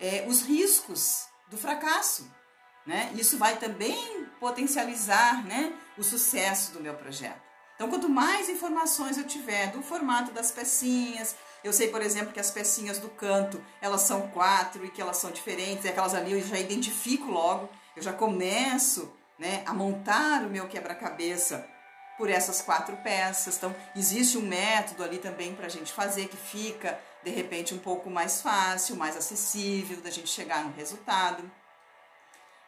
é, 0.00 0.24
os 0.28 0.42
riscos 0.42 1.26
do 1.48 1.56
fracasso. 1.56 2.30
Né? 2.86 3.12
Isso 3.16 3.36
vai 3.36 3.56
também 3.56 4.26
potencializar 4.40 5.44
né, 5.44 5.72
o 5.96 6.02
sucesso 6.02 6.72
do 6.72 6.80
meu 6.80 6.94
projeto. 6.94 7.48
Então, 7.74 7.88
quanto 7.90 8.08
mais 8.08 8.48
informações 8.48 9.16
eu 9.16 9.24
tiver 9.24 9.70
do 9.70 9.82
formato 9.82 10.32
das 10.32 10.50
pecinhas, 10.50 11.36
eu 11.64 11.72
sei, 11.72 11.88
por 11.88 12.02
exemplo, 12.02 12.32
que 12.32 12.40
as 12.40 12.50
pecinhas 12.50 12.98
do 12.98 13.08
canto, 13.08 13.62
elas 13.80 14.02
são 14.02 14.28
quatro 14.28 14.84
e 14.84 14.90
que 14.90 15.00
elas 15.00 15.16
são 15.16 15.30
diferentes, 15.30 15.84
e 15.84 15.88
aquelas 15.88 16.14
ali 16.14 16.32
eu 16.32 16.40
já 16.40 16.58
identifico 16.58 17.30
logo, 17.30 17.68
eu 17.96 18.02
já 18.02 18.12
começo 18.12 19.12
né, 19.38 19.62
a 19.66 19.74
montar 19.74 20.42
o 20.42 20.50
meu 20.50 20.68
quebra-cabeça 20.68 21.66
por 22.16 22.28
essas 22.28 22.60
quatro 22.60 22.96
peças. 22.98 23.56
Então, 23.56 23.74
existe 23.94 24.36
um 24.36 24.42
método 24.42 25.04
ali 25.04 25.18
também 25.18 25.54
para 25.54 25.66
a 25.66 25.70
gente 25.70 25.92
fazer 25.92 26.28
que 26.28 26.36
fica, 26.36 26.98
de 27.22 27.30
repente, 27.30 27.74
um 27.74 27.78
pouco 27.78 28.10
mais 28.10 28.42
fácil, 28.42 28.96
mais 28.96 29.16
acessível 29.16 30.00
da 30.00 30.10
gente 30.10 30.28
chegar 30.28 30.64
no 30.64 30.72
resultado. 30.72 31.48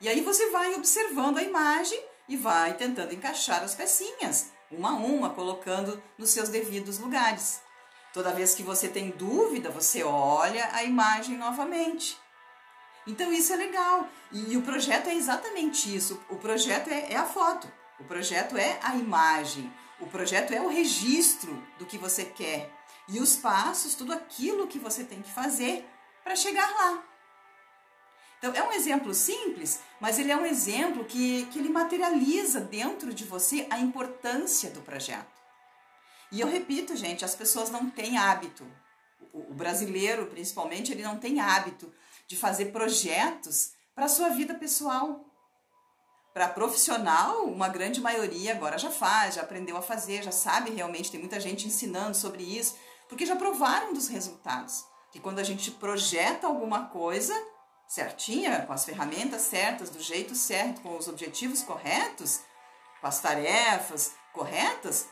E 0.00 0.08
aí 0.08 0.20
você 0.20 0.50
vai 0.50 0.74
observando 0.74 1.38
a 1.38 1.42
imagem 1.42 2.00
e 2.28 2.36
vai 2.36 2.74
tentando 2.74 3.12
encaixar 3.12 3.62
as 3.62 3.74
pecinhas, 3.74 4.52
uma 4.70 4.90
a 4.90 4.94
uma, 4.94 5.30
colocando 5.30 6.00
nos 6.16 6.30
seus 6.30 6.48
devidos 6.48 6.98
lugares. 6.98 7.60
Toda 8.12 8.32
vez 8.32 8.54
que 8.54 8.62
você 8.62 8.88
tem 8.88 9.10
dúvida, 9.10 9.70
você 9.70 10.02
olha 10.02 10.68
a 10.72 10.82
imagem 10.82 11.36
novamente. 11.36 12.18
Então 13.06 13.32
isso 13.32 13.52
é 13.52 13.56
legal. 13.56 14.08
E, 14.32 14.56
o 14.56 14.62
projeto 14.62 15.08
é 15.08 15.14
exatamente 15.14 15.94
isso. 15.94 16.20
O 16.28 16.36
projeto 16.36 16.88
é, 16.88 17.12
é 17.12 17.16
a 17.16 17.24
foto. 17.24 17.70
O 17.98 18.04
projeto 18.04 18.56
é 18.56 18.78
a 18.82 18.96
imagem. 18.96 19.72
O 20.00 20.06
projeto 20.06 20.52
é 20.52 20.60
o 20.60 20.68
registro 20.68 21.62
do 21.78 21.86
que 21.86 21.98
você 21.98 22.24
quer. 22.24 22.72
E 23.08 23.20
os 23.20 23.36
passos, 23.36 23.94
tudo 23.94 24.12
aquilo 24.12 24.66
que 24.66 24.78
você 24.78 25.04
tem 25.04 25.22
que 25.22 25.30
fazer 25.30 25.88
para 26.22 26.36
chegar 26.36 26.68
lá. 26.70 27.04
Então, 28.38 28.54
é 28.54 28.62
um 28.62 28.72
exemplo 28.72 29.12
simples, 29.12 29.80
mas 30.00 30.18
ele 30.18 30.32
é 30.32 30.36
um 30.36 30.46
exemplo 30.46 31.04
que, 31.04 31.44
que 31.46 31.58
ele 31.58 31.68
materializa 31.68 32.60
dentro 32.60 33.12
de 33.12 33.24
você 33.24 33.66
a 33.68 33.78
importância 33.78 34.70
do 34.70 34.80
projeto. 34.80 35.39
E 36.32 36.40
eu 36.40 36.48
repito, 36.48 36.96
gente, 36.96 37.24
as 37.24 37.34
pessoas 37.34 37.70
não 37.70 37.90
têm 37.90 38.16
hábito. 38.16 38.64
O, 39.32 39.54
brasileiro, 39.54 40.26
principalmente, 40.26 40.92
ele 40.92 41.02
não 41.02 41.18
tem 41.18 41.40
hábito 41.40 41.92
de 42.26 42.36
fazer 42.36 42.66
projetos 42.66 43.72
para 43.94 44.04
a 44.04 44.08
sua 44.08 44.30
vida 44.30 44.54
pessoal. 44.54 45.24
Para 46.32 46.48
profissional, 46.48 47.44
uma 47.44 47.68
grande 47.68 48.00
maioria 48.00 48.52
agora 48.52 48.78
já 48.78 48.90
faz, 48.90 49.34
já 49.34 49.42
aprendeu 49.42 49.76
a 49.76 49.82
fazer, 49.82 50.22
já 50.22 50.30
sabe 50.30 50.70
realmente, 50.70 51.10
tem 51.10 51.18
muita 51.18 51.40
gente 51.40 51.66
ensinando 51.66 52.16
sobre 52.16 52.42
isso, 52.42 52.76
porque 53.08 53.26
já 53.26 53.34
provaram 53.34 53.92
dos 53.92 54.06
resultados. 54.06 54.84
Que 55.10 55.18
quando 55.18 55.40
a 55.40 55.44
gente 55.44 55.72
projeta 55.72 56.46
alguma 56.46 56.86
coisa, 56.86 57.34
certinha, 57.88 58.64
com 58.64 58.72
as 58.72 58.84
ferramentas 58.84 59.42
certas, 59.42 59.90
do 59.90 60.00
jeito 60.00 60.36
certo, 60.36 60.80
com 60.80 60.96
os 60.96 61.08
objetivos 61.08 61.62
corretos, 61.62 62.40
com 63.00 63.08
as 63.08 63.18
tarefas 63.18 64.14
corretas, 64.32 65.08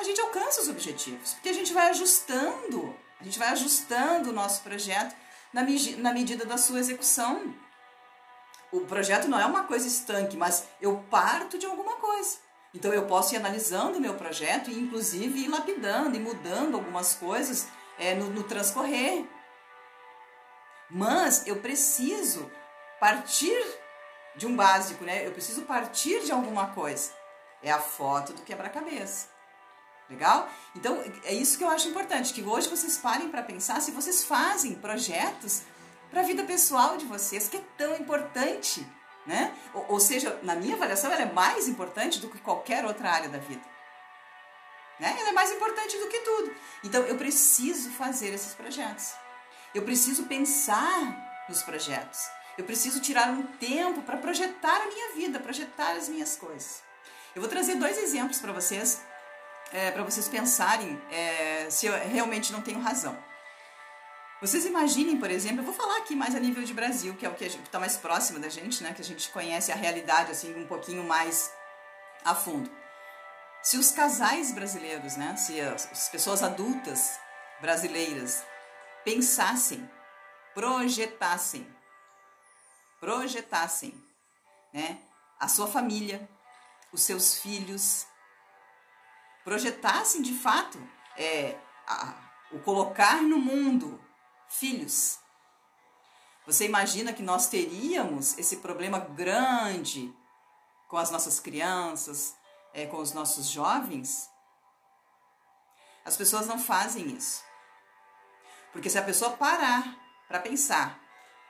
a 0.00 0.02
gente 0.02 0.20
alcança 0.20 0.60
os 0.60 0.68
objetivos, 0.68 1.34
porque 1.34 1.48
a 1.48 1.52
gente 1.52 1.72
vai 1.72 1.90
ajustando, 1.90 2.94
a 3.20 3.24
gente 3.24 3.38
vai 3.38 3.48
ajustando 3.48 4.30
o 4.30 4.32
nosso 4.32 4.62
projeto 4.62 5.14
na, 5.52 5.62
na 5.98 6.12
medida 6.12 6.44
da 6.44 6.56
sua 6.56 6.78
execução. 6.78 7.54
O 8.72 8.80
projeto 8.80 9.28
não 9.28 9.38
é 9.38 9.46
uma 9.46 9.64
coisa 9.64 9.86
estanque, 9.86 10.36
mas 10.36 10.64
eu 10.80 11.04
parto 11.10 11.58
de 11.58 11.66
alguma 11.66 11.96
coisa. 11.96 12.38
Então 12.72 12.92
eu 12.92 13.06
posso 13.06 13.34
ir 13.34 13.36
analisando 13.36 13.98
o 13.98 14.00
meu 14.00 14.14
projeto 14.14 14.70
e 14.70 14.78
inclusive 14.78 15.40
ir 15.40 15.48
lapidando 15.48 16.16
e 16.16 16.20
mudando 16.20 16.76
algumas 16.76 17.14
coisas 17.14 17.66
é, 17.98 18.14
no, 18.14 18.30
no 18.30 18.44
transcorrer 18.44 19.26
mas 20.90 21.46
eu 21.46 21.56
preciso 21.56 22.50
partir 22.98 23.64
de 24.34 24.46
um 24.46 24.56
básico, 24.56 25.04
né? 25.04 25.26
Eu 25.26 25.30
preciso 25.30 25.62
partir 25.62 26.24
de 26.24 26.32
alguma 26.32 26.68
coisa. 26.68 27.12
É 27.62 27.70
a 27.70 27.78
foto 27.78 28.32
do 28.32 28.42
quebra-cabeça. 28.42 29.28
Legal? 30.10 30.50
Então, 30.74 31.00
é 31.24 31.32
isso 31.32 31.56
que 31.56 31.62
eu 31.62 31.70
acho 31.70 31.88
importante, 31.88 32.34
que 32.34 32.42
hoje 32.42 32.68
vocês 32.68 32.98
parem 32.98 33.28
para 33.28 33.44
pensar 33.44 33.80
se 33.80 33.92
vocês 33.92 34.24
fazem 34.24 34.74
projetos 34.74 35.62
para 36.10 36.20
a 36.20 36.24
vida 36.24 36.42
pessoal 36.42 36.96
de 36.96 37.04
vocês, 37.04 37.48
que 37.48 37.56
é 37.56 37.62
tão 37.78 37.94
importante, 37.96 38.84
né? 39.24 39.54
Ou, 39.72 39.92
ou, 39.92 40.00
seja, 40.00 40.40
na 40.42 40.56
minha 40.56 40.74
avaliação, 40.74 41.12
ela 41.12 41.22
é 41.22 41.32
mais 41.32 41.68
importante 41.68 42.18
do 42.18 42.28
que 42.28 42.38
qualquer 42.38 42.84
outra 42.84 43.08
área 43.08 43.28
da 43.28 43.38
vida. 43.38 43.62
Né? 44.98 45.16
Ela 45.20 45.30
é 45.30 45.32
mais 45.32 45.52
importante 45.52 45.96
do 45.96 46.08
que 46.08 46.18
tudo. 46.18 46.54
Então, 46.82 47.02
eu 47.04 47.16
preciso 47.16 47.90
fazer 47.90 48.34
esses 48.34 48.52
projetos. 48.54 49.14
Eu 49.72 49.82
preciso 49.82 50.24
pensar 50.24 51.44
nos 51.48 51.62
projetos. 51.62 52.18
Eu 52.58 52.64
preciso 52.64 53.00
tirar 53.00 53.28
um 53.30 53.42
tempo 53.42 54.02
para 54.02 54.16
projetar 54.16 54.76
a 54.76 54.86
minha 54.86 55.12
vida, 55.14 55.38
projetar 55.38 55.92
as 55.92 56.08
minhas 56.08 56.36
coisas. 56.36 56.82
Eu 57.34 57.40
vou 57.40 57.48
trazer 57.48 57.76
dois 57.76 57.96
exemplos 57.96 58.40
para 58.40 58.52
vocês, 58.52 59.00
é, 59.72 59.90
para 59.90 60.02
vocês 60.02 60.28
pensarem 60.28 61.00
é, 61.10 61.68
se 61.70 61.86
eu 61.86 61.92
realmente 62.08 62.52
não 62.52 62.60
tenho 62.60 62.80
razão. 62.80 63.16
Vocês 64.40 64.64
imaginem, 64.64 65.18
por 65.18 65.30
exemplo, 65.30 65.60
eu 65.60 65.64
vou 65.64 65.74
falar 65.74 65.98
aqui 65.98 66.16
mais 66.16 66.34
a 66.34 66.40
nível 66.40 66.62
de 66.64 66.72
Brasil, 66.72 67.14
que 67.14 67.26
é 67.26 67.28
o 67.28 67.34
que 67.34 67.44
está 67.44 67.78
mais 67.78 67.98
próximo 67.98 68.38
da 68.38 68.48
gente, 68.48 68.82
né? 68.82 68.94
Que 68.94 69.02
a 69.02 69.04
gente 69.04 69.28
conhece 69.30 69.70
a 69.70 69.74
realidade 69.74 70.30
assim 70.30 70.58
um 70.58 70.66
pouquinho 70.66 71.04
mais 71.04 71.52
a 72.24 72.34
fundo. 72.34 72.70
Se 73.62 73.76
os 73.76 73.90
casais 73.90 74.50
brasileiros, 74.52 75.16
né? 75.16 75.36
Se 75.36 75.60
as, 75.60 75.86
as 75.92 76.08
pessoas 76.08 76.42
adultas 76.42 77.20
brasileiras 77.60 78.42
pensassem, 79.04 79.88
projetassem, 80.54 81.66
projetassem, 82.98 83.94
né? 84.72 84.98
A 85.38 85.48
sua 85.48 85.66
família, 85.66 86.26
os 86.90 87.02
seus 87.02 87.36
filhos, 87.36 88.06
projetassem 89.50 90.22
de 90.22 90.32
fato 90.32 90.78
é, 91.16 91.58
a, 91.84 92.14
o 92.52 92.60
colocar 92.60 93.20
no 93.20 93.36
mundo 93.36 94.00
filhos. 94.48 95.18
Você 96.46 96.66
imagina 96.66 97.12
que 97.12 97.20
nós 97.20 97.48
teríamos 97.48 98.38
esse 98.38 98.58
problema 98.58 99.00
grande 99.00 100.14
com 100.86 100.96
as 100.96 101.10
nossas 101.10 101.40
crianças, 101.40 102.36
é, 102.72 102.86
com 102.86 102.98
os 102.98 103.12
nossos 103.12 103.48
jovens? 103.48 104.30
As 106.04 106.16
pessoas 106.16 106.46
não 106.46 106.56
fazem 106.56 107.08
isso. 107.08 107.42
Porque 108.72 108.88
se 108.88 108.98
a 108.98 109.02
pessoa 109.02 109.32
parar 109.32 109.96
para 110.28 110.38
pensar 110.38 110.96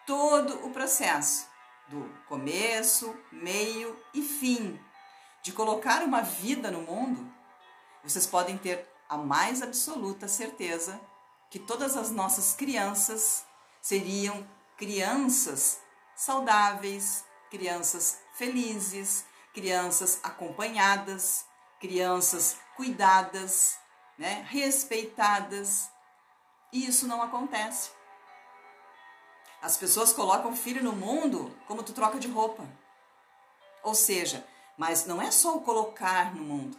todo 0.06 0.64
o 0.64 0.70
processo 0.70 1.46
do 1.90 2.08
começo, 2.26 3.14
meio 3.30 3.94
e 4.14 4.22
fim 4.22 4.80
de 5.42 5.52
colocar 5.52 6.02
uma 6.02 6.22
vida 6.22 6.70
no 6.70 6.80
mundo, 6.80 7.39
vocês 8.02 8.26
podem 8.26 8.56
ter 8.56 8.88
a 9.08 9.16
mais 9.16 9.62
absoluta 9.62 10.28
certeza 10.28 11.00
que 11.50 11.58
todas 11.58 11.96
as 11.96 12.10
nossas 12.10 12.54
crianças 12.54 13.44
seriam 13.80 14.46
crianças 14.76 15.80
saudáveis, 16.14 17.24
crianças 17.50 18.20
felizes, 18.34 19.24
crianças 19.52 20.20
acompanhadas, 20.22 21.44
crianças 21.80 22.56
cuidadas, 22.76 23.78
né, 24.16 24.46
respeitadas, 24.48 25.90
e 26.72 26.86
isso 26.86 27.06
não 27.06 27.22
acontece. 27.22 27.90
As 29.60 29.76
pessoas 29.76 30.12
colocam 30.12 30.54
filho 30.54 30.82
no 30.82 30.92
mundo 30.92 31.54
como 31.66 31.82
tu 31.82 31.92
troca 31.92 32.18
de 32.18 32.28
roupa. 32.28 32.66
Ou 33.82 33.94
seja, 33.94 34.46
mas 34.78 35.04
não 35.04 35.20
é 35.20 35.30
só 35.30 35.56
o 35.56 35.62
colocar 35.62 36.34
no 36.34 36.42
mundo. 36.42 36.78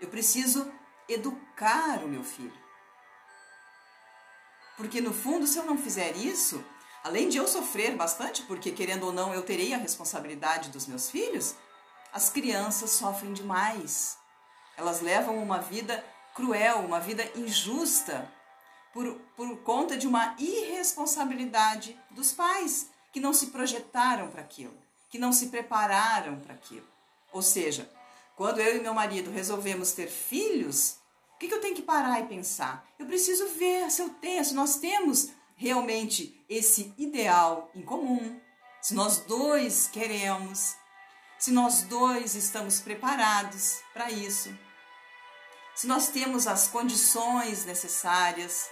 Eu 0.00 0.08
preciso 0.08 0.70
educar 1.08 2.04
o 2.04 2.08
meu 2.08 2.24
filho. 2.24 2.64
Porque 4.76 5.00
no 5.00 5.12
fundo, 5.12 5.46
se 5.46 5.58
eu 5.58 5.64
não 5.64 5.78
fizer 5.78 6.16
isso, 6.16 6.64
além 7.02 7.28
de 7.28 7.36
eu 7.36 7.46
sofrer 7.46 7.94
bastante, 7.96 8.42
porque 8.42 8.72
querendo 8.72 9.06
ou 9.06 9.12
não 9.12 9.32
eu 9.32 9.42
terei 9.42 9.72
a 9.72 9.78
responsabilidade 9.78 10.70
dos 10.70 10.86
meus 10.86 11.10
filhos, 11.10 11.54
as 12.12 12.30
crianças 12.30 12.90
sofrem 12.90 13.32
demais. 13.32 14.18
Elas 14.76 15.00
levam 15.00 15.40
uma 15.42 15.58
vida 15.58 16.04
cruel, 16.34 16.78
uma 16.78 16.98
vida 16.98 17.24
injusta, 17.36 18.30
por, 18.92 19.12
por 19.36 19.56
conta 19.58 19.96
de 19.96 20.06
uma 20.06 20.34
irresponsabilidade 20.38 22.00
dos 22.10 22.32
pais 22.32 22.88
que 23.12 23.20
não 23.20 23.32
se 23.32 23.48
projetaram 23.48 24.28
para 24.30 24.40
aquilo, 24.40 24.76
que 25.10 25.18
não 25.18 25.32
se 25.32 25.48
prepararam 25.48 26.38
para 26.40 26.54
aquilo. 26.54 26.86
Ou 27.32 27.42
seja, 27.42 27.90
quando 28.36 28.60
eu 28.60 28.76
e 28.76 28.80
meu 28.80 28.94
marido 28.94 29.30
resolvemos 29.30 29.92
ter 29.92 30.08
filhos, 30.08 30.98
o 31.34 31.38
que, 31.38 31.48
que 31.48 31.54
eu 31.54 31.60
tenho 31.60 31.74
que 31.74 31.82
parar 31.82 32.20
e 32.20 32.26
pensar? 32.26 32.86
Eu 32.98 33.06
preciso 33.06 33.48
ver 33.48 33.90
se 33.90 34.02
eu 34.02 34.10
tenho, 34.10 34.44
se 34.44 34.54
nós 34.54 34.76
temos 34.76 35.30
realmente 35.56 36.44
esse 36.48 36.92
ideal 36.98 37.70
em 37.74 37.82
comum, 37.82 38.40
se 38.80 38.94
nós 38.94 39.18
dois 39.18 39.88
queremos, 39.88 40.74
se 41.38 41.50
nós 41.50 41.82
dois 41.82 42.34
estamos 42.34 42.80
preparados 42.80 43.80
para 43.92 44.10
isso, 44.10 44.56
se 45.74 45.86
nós 45.86 46.08
temos 46.08 46.46
as 46.46 46.68
condições 46.68 47.64
necessárias 47.64 48.70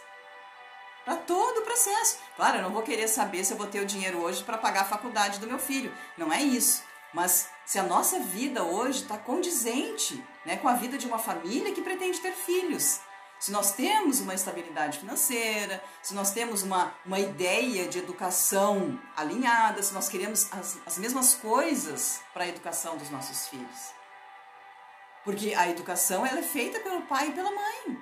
para 1.04 1.16
todo 1.16 1.58
o 1.58 1.64
processo. 1.64 2.18
Claro, 2.36 2.58
eu 2.58 2.62
não 2.62 2.72
vou 2.72 2.82
querer 2.82 3.08
saber 3.08 3.44
se 3.44 3.52
eu 3.52 3.56
vou 3.56 3.66
ter 3.66 3.80
o 3.80 3.86
dinheiro 3.86 4.18
hoje 4.18 4.44
para 4.44 4.58
pagar 4.58 4.82
a 4.82 4.86
faculdade 4.86 5.40
do 5.40 5.46
meu 5.46 5.58
filho, 5.58 5.92
não 6.16 6.32
é 6.32 6.42
isso. 6.42 6.82
Mas 7.12 7.48
se 7.72 7.78
a 7.78 7.82
nossa 7.82 8.20
vida 8.20 8.62
hoje 8.62 9.00
está 9.00 9.16
condizente 9.16 10.22
né, 10.44 10.58
com 10.58 10.68
a 10.68 10.74
vida 10.74 10.98
de 10.98 11.06
uma 11.06 11.18
família 11.18 11.72
que 11.72 11.80
pretende 11.80 12.20
ter 12.20 12.32
filhos, 12.32 13.00
se 13.38 13.50
nós 13.50 13.72
temos 13.72 14.20
uma 14.20 14.34
estabilidade 14.34 14.98
financeira, 14.98 15.82
se 16.02 16.12
nós 16.12 16.32
temos 16.32 16.62
uma, 16.62 16.94
uma 17.06 17.18
ideia 17.18 17.88
de 17.88 17.98
educação 17.98 19.00
alinhada, 19.16 19.82
se 19.82 19.94
nós 19.94 20.06
queremos 20.10 20.52
as, 20.52 20.80
as 20.84 20.98
mesmas 20.98 21.32
coisas 21.36 22.20
para 22.34 22.44
a 22.44 22.48
educação 22.48 22.98
dos 22.98 23.08
nossos 23.08 23.48
filhos. 23.48 23.94
Porque 25.24 25.54
a 25.54 25.66
educação 25.70 26.26
ela 26.26 26.40
é 26.40 26.42
feita 26.42 26.78
pelo 26.78 27.00
pai 27.06 27.28
e 27.28 27.32
pela 27.32 27.50
mãe. 27.50 27.98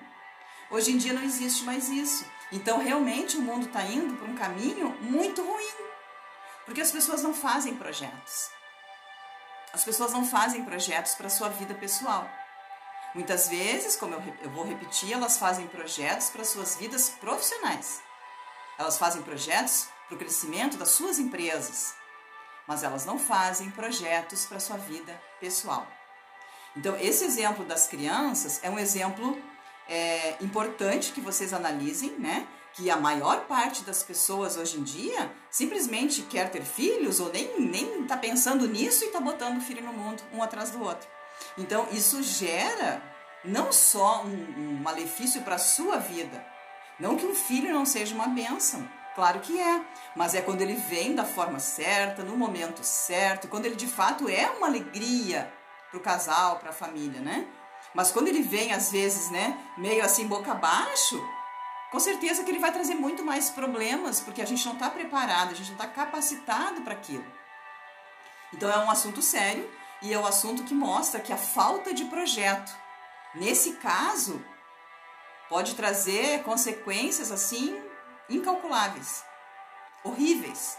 Hoje 0.69 0.91
em 0.91 0.97
dia 0.97 1.13
não 1.13 1.23
existe 1.23 1.63
mais 1.63 1.89
isso. 1.89 2.25
Então, 2.51 2.83
realmente, 2.83 3.37
o 3.37 3.41
mundo 3.41 3.67
está 3.67 3.85
indo 3.85 4.17
por 4.17 4.29
um 4.29 4.35
caminho 4.35 4.97
muito 5.01 5.45
ruim. 5.45 5.75
Porque 6.65 6.81
as 6.81 6.91
pessoas 6.91 7.23
não 7.23 7.33
fazem 7.33 7.77
projetos. 7.77 8.51
As 9.73 9.85
pessoas 9.85 10.13
não 10.13 10.27
fazem 10.27 10.65
projetos 10.65 11.15
para 11.15 11.29
sua 11.29 11.49
vida 11.49 11.75
pessoal. 11.75 12.29
Muitas 13.15 13.49
vezes, 13.49 13.97
como 13.97 14.15
eu, 14.15 14.23
eu 14.43 14.51
vou 14.51 14.65
repetir, 14.65 15.13
elas 15.13 15.39
fazem 15.39 15.67
projetos 15.67 16.31
para 16.31 16.45
suas 16.45 16.77
vidas 16.77 17.11
profissionais. 17.21 18.01
Elas 18.79 18.99
fazem 18.99 19.23
projetos 19.23 19.89
para 20.07 20.15
o 20.17 20.19
crescimento 20.19 20.77
das 20.77 20.91
suas 20.91 21.19
empresas, 21.19 21.95
mas 22.67 22.83
elas 22.83 23.05
não 23.05 23.19
fazem 23.19 23.71
projetos 23.71 24.47
para 24.47 24.61
sua 24.61 24.77
vida 24.77 25.21
pessoal. 25.41 25.87
Então, 26.77 26.97
esse 26.97 27.25
exemplo 27.25 27.65
das 27.65 27.87
crianças 27.87 28.61
é 28.63 28.71
um 28.71 28.79
exemplo 28.79 29.41
é, 29.89 30.37
importante 30.41 31.13
que 31.13 31.21
vocês 31.21 31.53
analisem, 31.53 32.13
né? 32.13 32.47
Que 32.73 32.91
a 32.91 32.97
maior 32.97 33.47
parte 33.47 33.83
das 33.83 34.03
pessoas 34.03 34.57
hoje 34.57 34.79
em 34.79 34.83
dia 34.83 35.31
simplesmente 35.51 36.23
quer 36.23 36.51
ter 36.51 36.63
filhos 36.63 37.21
ou 37.21 37.33
nem, 37.33 37.61
nem 37.61 38.05
tá 38.05 38.17
pensando 38.17 38.67
nisso 38.69 39.05
e 39.05 39.09
tá 39.09 39.21
botando 39.21 39.61
filho 39.61 39.85
no 39.85 39.93
mundo, 39.93 40.23
um 40.33 40.43
atrás 40.43 40.71
do 40.71 40.83
outro. 40.83 41.09
Então, 41.59 41.87
isso 41.91 42.23
gera 42.23 43.03
não 43.45 43.73
só 43.73 44.23
um, 44.23 44.55
um 44.57 44.83
malefício 44.83 45.43
para 45.43 45.59
sua 45.59 45.97
vida, 45.97 46.45
não 46.99 47.17
que 47.17 47.27
um 47.27 47.35
filho 47.35 47.73
não 47.73 47.87
seja 47.87 48.15
uma 48.15 48.29
bênção, 48.29 48.87
claro 49.15 49.41
que 49.41 49.59
é, 49.59 49.83
mas 50.15 50.35
é 50.35 50.43
quando 50.43 50.61
ele 50.61 50.75
vem 50.75 51.15
da 51.15 51.25
forma 51.25 51.59
certa, 51.59 52.23
no 52.23 52.37
momento 52.37 52.85
certo, 52.85 53.49
quando 53.49 53.65
ele 53.65 53.77
de 53.77 53.87
fato 53.87 54.29
é 54.29 54.51
uma 54.51 54.67
alegria 54.67 55.51
para 55.91 55.99
o 55.99 56.03
casal, 56.03 56.59
para 56.59 56.71
a 56.71 56.75
família, 56.75 57.21
né? 57.21 57.47
Mas 57.95 58.13
quando 58.13 58.29
ele 58.29 58.43
vem, 58.43 58.73
às 58.73 58.93
vezes, 58.93 59.31
né, 59.31 59.59
meio 59.77 60.05
assim, 60.05 60.27
boca 60.27 60.53
abaixo, 60.53 61.21
com 61.91 61.99
certeza 61.99 62.45
que 62.45 62.51
ele 62.51 62.59
vai 62.59 62.73
trazer 62.73 62.95
muito 62.95 63.25
mais 63.25 63.51
problemas, 63.51 64.21
porque 64.21 64.41
a 64.41 64.47
gente 64.47 64.65
não 64.65 64.75
está 64.75 64.89
preparado, 64.89 65.51
a 65.51 65.55
gente 65.55 65.73
não 65.73 65.77
está 65.77 65.89
capacitado 65.89 66.83
para 66.83 66.95
aquilo. 66.95 67.27
Então 68.53 68.71
é 68.71 68.79
um 68.79 68.91
assunto 68.91 69.21
sério 69.21 69.69
e 70.03 70.13
é 70.13 70.19
um 70.19 70.27
assunto 70.27 70.65
que 70.65 70.75
mostra 70.75 71.21
que 71.21 71.33
a 71.33 71.37
falta 71.37 71.93
de 71.93 72.05
projeto, 72.05 72.73
nesse 73.35 73.75
caso, 73.75 74.45
pode 75.49 75.75
trazer 75.75 76.43
consequências 76.45 77.33
assim 77.33 77.77
incalculáveis, 78.29 79.25
horríveis, 80.05 80.79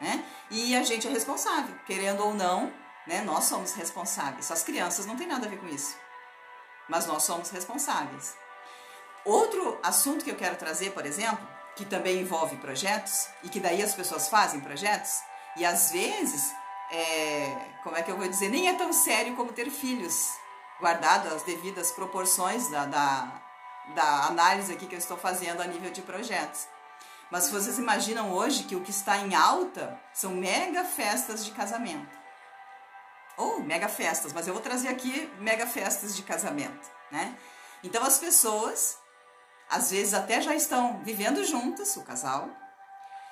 né? 0.00 0.24
E 0.50 0.76
a 0.76 0.82
gente 0.82 1.06
é 1.06 1.10
responsável, 1.10 1.74
querendo 1.86 2.22
ou 2.22 2.34
não, 2.34 2.72
né? 3.06 3.22
Nós 3.22 3.44
somos 3.44 3.72
responsáveis. 3.72 4.50
As 4.50 4.62
crianças 4.62 5.06
não 5.06 5.16
têm 5.16 5.26
nada 5.26 5.46
a 5.46 5.48
ver 5.48 5.58
com 5.58 5.68
isso, 5.68 5.96
mas 6.88 7.06
nós 7.06 7.22
somos 7.22 7.50
responsáveis. 7.50 8.36
Outro 9.24 9.78
assunto 9.82 10.24
que 10.24 10.30
eu 10.30 10.36
quero 10.36 10.56
trazer, 10.56 10.92
por 10.92 11.04
exemplo, 11.04 11.46
que 11.76 11.84
também 11.84 12.20
envolve 12.20 12.56
projetos 12.56 13.28
e 13.42 13.48
que 13.48 13.60
daí 13.60 13.82
as 13.82 13.94
pessoas 13.94 14.28
fazem 14.28 14.60
projetos 14.60 15.20
e 15.56 15.64
às 15.64 15.90
vezes 15.90 16.52
é, 16.90 17.56
como 17.82 17.96
é 17.96 18.02
que 18.02 18.10
eu 18.10 18.16
vou 18.16 18.28
dizer, 18.28 18.48
nem 18.48 18.68
é 18.68 18.74
tão 18.74 18.92
sério 18.92 19.36
como 19.36 19.52
ter 19.52 19.70
filhos, 19.70 20.32
guardado 20.80 21.32
as 21.34 21.42
devidas 21.42 21.92
proporções 21.92 22.68
da, 22.68 22.84
da, 22.86 23.42
da 23.94 24.24
análise 24.26 24.72
aqui 24.72 24.86
que 24.86 24.94
eu 24.94 24.98
estou 24.98 25.16
fazendo 25.16 25.60
a 25.60 25.66
nível 25.66 25.90
de 25.90 26.02
projetos. 26.02 26.66
Mas 27.30 27.48
vocês 27.48 27.78
imaginam 27.78 28.32
hoje 28.32 28.64
que 28.64 28.74
o 28.74 28.80
que 28.80 28.90
está 28.90 29.18
em 29.18 29.34
alta 29.34 30.00
são 30.12 30.32
mega 30.32 30.84
festas 30.84 31.44
de 31.44 31.52
casamento. 31.52 32.18
Ou 33.36 33.60
mega 33.60 33.88
festas, 33.88 34.32
mas 34.32 34.48
eu 34.48 34.52
vou 34.52 34.62
trazer 34.62 34.88
aqui 34.88 35.32
mega 35.38 35.66
festas 35.66 36.16
de 36.16 36.22
casamento, 36.22 36.90
né? 37.10 37.36
Então 37.84 38.02
as 38.02 38.18
pessoas, 38.18 38.98
às 39.70 39.90
vezes 39.90 40.14
até 40.14 40.40
já 40.40 40.54
estão 40.54 41.00
vivendo 41.04 41.44
juntas, 41.44 41.96
o 41.96 42.02
casal, 42.02 42.48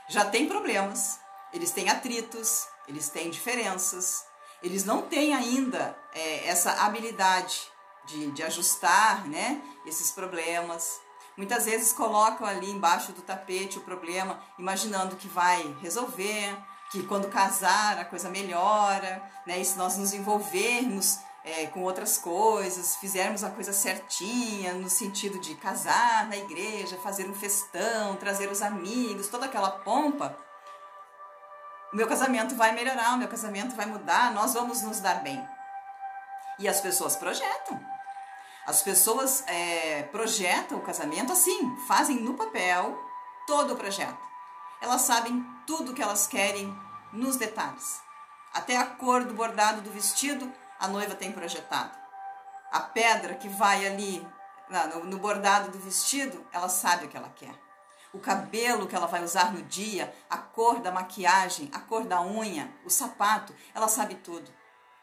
já 0.09 0.25
tem 0.25 0.47
problemas, 0.47 1.19
eles 1.53 1.71
têm 1.73 1.91
atritos, 1.91 2.67
eles 2.87 3.09
têm 3.09 3.31
diferenças, 3.31 4.25
eles 4.63 4.85
não 4.85 5.03
têm 5.03 5.35
ainda 5.35 5.97
é, 6.15 6.49
essa 6.49 6.73
habilidade 6.85 7.69
de, 8.07 8.31
de 8.31 8.43
ajustar 8.43 9.27
né, 9.29 9.61
esses 9.87 10.11
problemas. 10.11 11.01
Muitas 11.37 11.67
vezes 11.67 11.93
colocam 11.93 12.47
ali 12.47 12.71
embaixo 12.71 13.13
do 13.13 13.23
tapete 13.23 13.79
o 13.79 13.83
problema, 13.83 14.41
imaginando 14.59 15.17
que 15.17 15.29
vai 15.29 15.77
resolver, 15.81 16.57
que 16.91 17.03
quando 17.03 17.29
casar 17.29 17.99
a 17.99 18.05
coisa 18.05 18.31
melhora, 18.31 19.23
né? 19.47 19.61
E 19.61 19.65
se 19.65 19.77
nós 19.77 19.97
nos 19.97 20.13
envolvermos 20.15 21.19
é, 21.45 21.67
com 21.67 21.83
outras 21.83 22.19
coisas, 22.19 22.97
fizermos 22.97 23.43
a 23.43 23.51
coisa 23.51 23.73
certinha, 23.73 24.75
no 24.75 24.91
sentido 24.91 25.39
de 25.39 25.55
casar 25.55 26.27
na 26.29 26.37
igreja, 26.37 26.99
fazer 26.99 27.29
um 27.29 27.35
festão, 27.35 28.17
trazer 28.17 28.51
os 28.51 28.63
amigos, 28.63 29.29
toda 29.29 29.47
aquela 29.47 29.71
pompa, 29.71 30.37
o 31.93 31.97
meu 31.97 32.07
casamento 32.07 32.55
vai 32.55 32.73
melhorar, 32.73 33.15
o 33.15 33.19
meu 33.19 33.29
casamento 33.29 33.75
vai 33.75 33.87
mudar, 33.87 34.33
nós 34.33 34.53
vamos 34.53 34.83
nos 34.83 35.01
dar 35.01 35.23
bem. 35.23 35.43
E 36.59 36.69
as 36.69 36.81
pessoas 36.81 37.17
projetam. 37.17 37.81
As 38.67 38.83
pessoas 38.83 39.43
é, 39.47 40.03
projetam 40.13 40.77
o 40.77 40.83
casamento 40.83 41.33
assim, 41.33 41.77
fazem 41.87 42.21
no 42.21 42.35
papel 42.35 42.99
todo 43.47 43.73
o 43.73 43.77
projeto. 43.77 44.19
Elas 44.83 45.03
sabem 45.03 45.43
tudo 45.67 45.95
que 45.95 46.03
elas 46.03 46.27
querem 46.27 46.77
nos 47.11 47.37
detalhes. 47.37 48.03
Até 48.53 48.77
a 48.77 48.85
cor 48.85 49.25
do 49.25 49.33
bordado 49.33 49.81
do 49.81 49.91
vestido, 49.91 50.53
a 50.79 50.89
noiva 50.89 51.15
tem 51.15 51.33
projetado. 51.33 51.97
A 52.71 52.81
pedra 52.81 53.35
que 53.35 53.49
vai 53.49 53.87
ali 53.87 54.27
no 55.05 55.19
bordado 55.19 55.71
do 55.71 55.79
vestido, 55.79 56.47
ela 56.53 56.69
sabe 56.69 57.07
o 57.07 57.09
que 57.09 57.17
ela 57.17 57.31
quer 57.31 57.55
o 58.13 58.19
cabelo 58.19 58.87
que 58.87 58.95
ela 58.95 59.07
vai 59.07 59.23
usar 59.23 59.53
no 59.53 59.63
dia, 59.63 60.13
a 60.29 60.39
cor 60.39 60.81
da 60.81 60.91
maquiagem, 60.91 61.71
a 61.73 61.79
cor 61.79 62.05
da 62.05 62.21
unha, 62.23 62.73
o 62.85 62.91
sapato, 62.91 63.55
ela 63.75 63.89
sabe 63.89 64.15
tudo. 64.17 64.51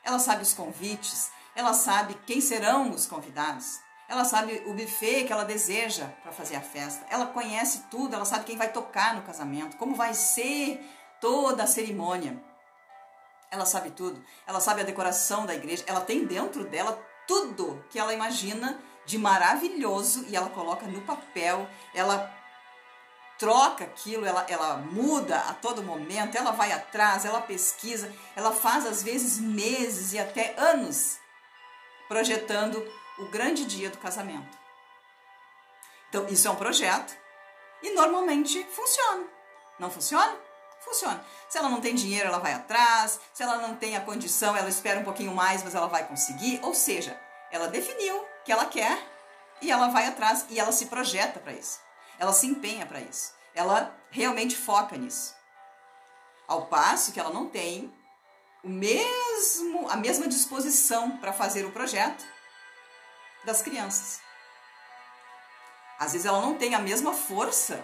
Ela 0.03 0.19
sabe 0.19 0.43
os 0.43 0.53
convites, 0.53 1.31
ela 1.55 1.73
sabe 1.73 2.15
quem 2.25 2.41
serão 2.41 2.91
os 2.91 3.05
convidados, 3.05 3.79
ela 4.07 4.23
sabe 4.23 4.61
o 4.67 4.73
buffet 4.73 5.25
que 5.25 5.33
ela 5.33 5.45
deseja 5.45 6.07
para 6.21 6.31
fazer 6.31 6.55
a 6.55 6.61
festa, 6.61 7.05
ela 7.09 7.27
conhece 7.27 7.85
tudo, 7.89 8.15
ela 8.15 8.25
sabe 8.25 8.45
quem 8.45 8.57
vai 8.57 8.71
tocar 8.71 9.15
no 9.15 9.23
casamento, 9.23 9.77
como 9.77 9.95
vai 9.95 10.13
ser 10.13 10.79
toda 11.19 11.63
a 11.63 11.67
cerimônia. 11.67 12.39
Ela 13.51 13.65
sabe 13.65 13.91
tudo, 13.91 14.23
ela 14.45 14.59
sabe 14.59 14.81
a 14.81 14.85
decoração 14.85 15.45
da 15.45 15.55
igreja, 15.55 15.83
ela 15.87 16.01
tem 16.01 16.25
dentro 16.25 16.65
dela 16.65 17.01
tudo 17.27 17.83
que 17.89 17.97
ela 17.97 18.13
imagina 18.13 18.79
de 19.05 19.17
maravilhoso 19.17 20.25
e 20.27 20.35
ela 20.35 20.49
coloca 20.49 20.85
no 20.87 21.01
papel, 21.01 21.67
ela 21.93 22.33
troca 23.37 23.83
aquilo, 23.83 24.25
ela, 24.25 24.45
ela 24.49 24.77
muda 24.77 25.37
a 25.41 25.53
todo 25.53 25.83
momento, 25.83 26.37
ela 26.37 26.51
vai 26.51 26.71
atrás, 26.71 27.25
ela 27.25 27.41
pesquisa, 27.41 28.11
ela 28.35 28.51
faz 28.51 28.85
às 28.85 29.03
vezes 29.03 29.39
meses 29.39 30.13
e 30.13 30.19
até 30.19 30.55
anos 30.57 31.19
projetando 32.07 32.83
o 33.17 33.25
grande 33.25 33.65
dia 33.65 33.89
do 33.89 33.97
casamento. 33.97 34.57
Então, 36.09 36.27
isso 36.27 36.47
é 36.47 36.51
um 36.51 36.55
projeto 36.55 37.15
e 37.81 37.93
normalmente 37.93 38.63
funciona. 38.71 39.25
Não 39.77 39.91
funciona? 39.91 40.44
Funciona. 40.85 41.25
Se 41.49 41.57
ela 41.57 41.67
não 41.67 41.81
tem 41.81 41.95
dinheiro, 41.95 42.27
ela 42.27 42.37
vai 42.37 42.53
atrás. 42.53 43.19
Se 43.33 43.41
ela 43.41 43.57
não 43.57 43.75
tem 43.75 43.97
a 43.97 44.01
condição, 44.01 44.55
ela 44.55 44.69
espera 44.69 44.99
um 44.99 45.03
pouquinho 45.03 45.33
mais, 45.33 45.63
mas 45.63 45.73
ela 45.73 45.87
vai 45.87 46.07
conseguir. 46.07 46.59
Ou 46.63 46.75
seja, 46.75 47.19
ela 47.51 47.67
definiu 47.67 48.23
que 48.45 48.51
ela 48.51 48.65
quer 48.65 48.97
e 49.61 49.71
ela 49.71 49.87
vai 49.87 50.05
atrás 50.05 50.45
e 50.49 50.59
ela 50.59 50.71
se 50.71 50.85
projeta 50.85 51.39
para 51.39 51.53
isso. 51.53 51.79
Ela 52.19 52.31
se 52.31 52.45
empenha 52.45 52.85
para 52.85 53.01
isso. 53.01 53.33
Ela 53.53 53.95
realmente 54.11 54.55
foca 54.55 54.95
nisso. 54.95 55.35
Ao 56.47 56.67
passo 56.67 57.11
que 57.11 57.19
ela 57.19 57.31
não 57.31 57.49
tem 57.49 57.91
o 58.63 58.69
mesmo 58.69 59.89
a 59.89 59.95
mesma 59.95 60.27
disposição 60.27 61.17
para 61.17 61.33
fazer 61.33 61.65
o 61.65 61.71
projeto 61.71 62.25
das 63.43 63.61
crianças. 63.61 64.19
Às 65.97 66.11
vezes 66.11 66.25
ela 66.25 66.41
não 66.41 66.55
tem 66.55 66.75
a 66.75 66.79
mesma 66.79 67.13
força, 67.13 67.83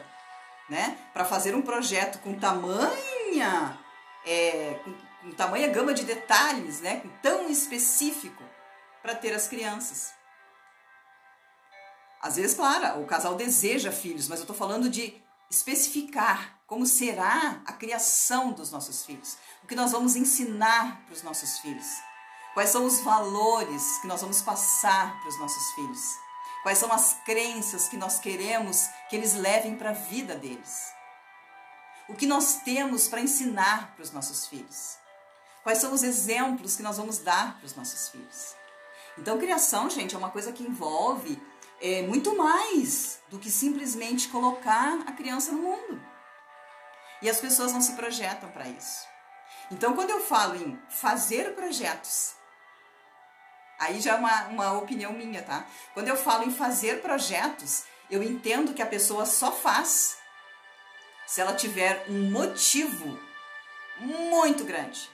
né, 0.70 0.98
para 1.14 1.26
fazer 1.26 1.56
um 1.56 1.62
projeto 1.62 2.20
com 2.20 2.38
tamanha 2.38 3.78
é, 4.26 4.80
com, 4.84 4.94
com 5.22 5.32
tamanha 5.32 5.68
gama 5.68 5.94
de 5.94 6.04
detalhes, 6.04 6.82
né, 6.82 7.02
tão 7.22 7.50
específico 7.50 8.44
para 9.02 9.16
ter 9.16 9.34
as 9.34 9.48
crianças. 9.48 10.14
Às 12.22 12.36
vezes, 12.36 12.56
claro, 12.56 13.02
o 13.02 13.06
casal 13.06 13.36
deseja 13.36 13.92
filhos, 13.92 14.28
mas 14.28 14.40
eu 14.40 14.44
estou 14.44 14.56
falando 14.56 14.90
de 14.90 15.20
especificar 15.50 16.60
como 16.68 16.86
será 16.86 17.62
a 17.66 17.74
criação 17.74 18.54
dos 18.54 18.72
nossos 18.72 19.06
filhos, 19.06 19.38
o 19.64 19.68
que 19.68 19.76
nós 19.76 19.92
vamos 19.92 20.16
ensinar 20.16 21.02
para 21.06 21.14
os 21.14 21.24
nossos 21.24 21.60
filhos, 21.60 21.88
quais 22.54 22.70
são 22.70 22.86
os 22.86 23.02
valores 23.02 23.98
que 24.00 24.08
nós 24.08 24.22
vamos 24.22 24.42
passar 24.42 25.20
para 25.20 25.28
os 25.28 25.40
nossos 25.40 25.72
filhos, 25.74 26.00
quais 26.64 26.78
são 26.78 26.92
as 26.92 27.14
crenças 27.26 27.88
que 27.88 27.98
nós 27.98 28.20
queremos 28.20 28.88
que 29.10 29.16
eles 29.16 29.34
levem 29.34 29.76
para 29.76 29.92
a 29.92 29.94
vida 29.94 30.36
deles, 30.36 30.92
o 32.08 32.16
que 32.16 32.26
nós 32.26 32.62
temos 32.64 33.08
para 33.08 33.22
ensinar 33.22 33.94
para 33.96 34.04
os 34.04 34.12
nossos 34.12 34.48
filhos, 34.48 34.98
quais 35.64 35.78
são 35.78 35.94
os 35.94 36.04
exemplos 36.04 36.76
que 36.76 36.84
nós 36.84 36.98
vamos 36.98 37.20
dar 37.20 37.58
para 37.58 37.66
os 37.66 37.76
nossos 37.76 38.10
filhos. 38.10 38.56
Então, 39.18 39.38
criação, 39.38 39.90
gente, 39.90 40.16
é 40.16 40.18
uma 40.18 40.30
coisa 40.30 40.52
que 40.52 40.64
envolve 40.64 41.42
é, 41.82 42.02
muito 42.04 42.38
mais 42.38 43.20
do 43.30 43.40
que 43.40 43.50
simplesmente 43.50 44.30
colocar 44.30 45.00
a 45.08 45.12
criança 45.12 45.52
no 45.52 45.62
mundo. 45.62 46.02
E 47.22 47.30
as 47.30 47.40
pessoas 47.40 47.72
não 47.72 47.82
se 47.82 47.94
projetam 47.94 48.50
para 48.50 48.68
isso. 48.68 49.06
Então, 49.70 49.94
quando 49.94 50.10
eu 50.10 50.22
falo 50.22 50.56
em 50.56 50.80
fazer 50.90 51.56
projetos, 51.56 52.34
aí 53.82 54.00
já 54.00 54.12
é 54.12 54.16
uma, 54.16 54.44
uma 54.48 54.74
opinião 54.74 55.12
minha, 55.12 55.42
tá? 55.42 55.66
Quando 55.96 56.08
eu 56.08 56.16
falo 56.16 56.44
em 56.44 56.52
fazer 56.52 57.02
projetos, 57.02 57.86
eu 58.12 58.22
entendo 58.22 58.76
que 58.76 58.82
a 58.82 58.86
pessoa 58.86 59.26
só 59.26 59.52
faz 59.52 60.20
se 61.26 61.42
ela 61.42 61.56
tiver 61.56 62.06
um 62.08 62.30
motivo 62.30 63.20
muito 64.00 64.64
grande, 64.64 65.10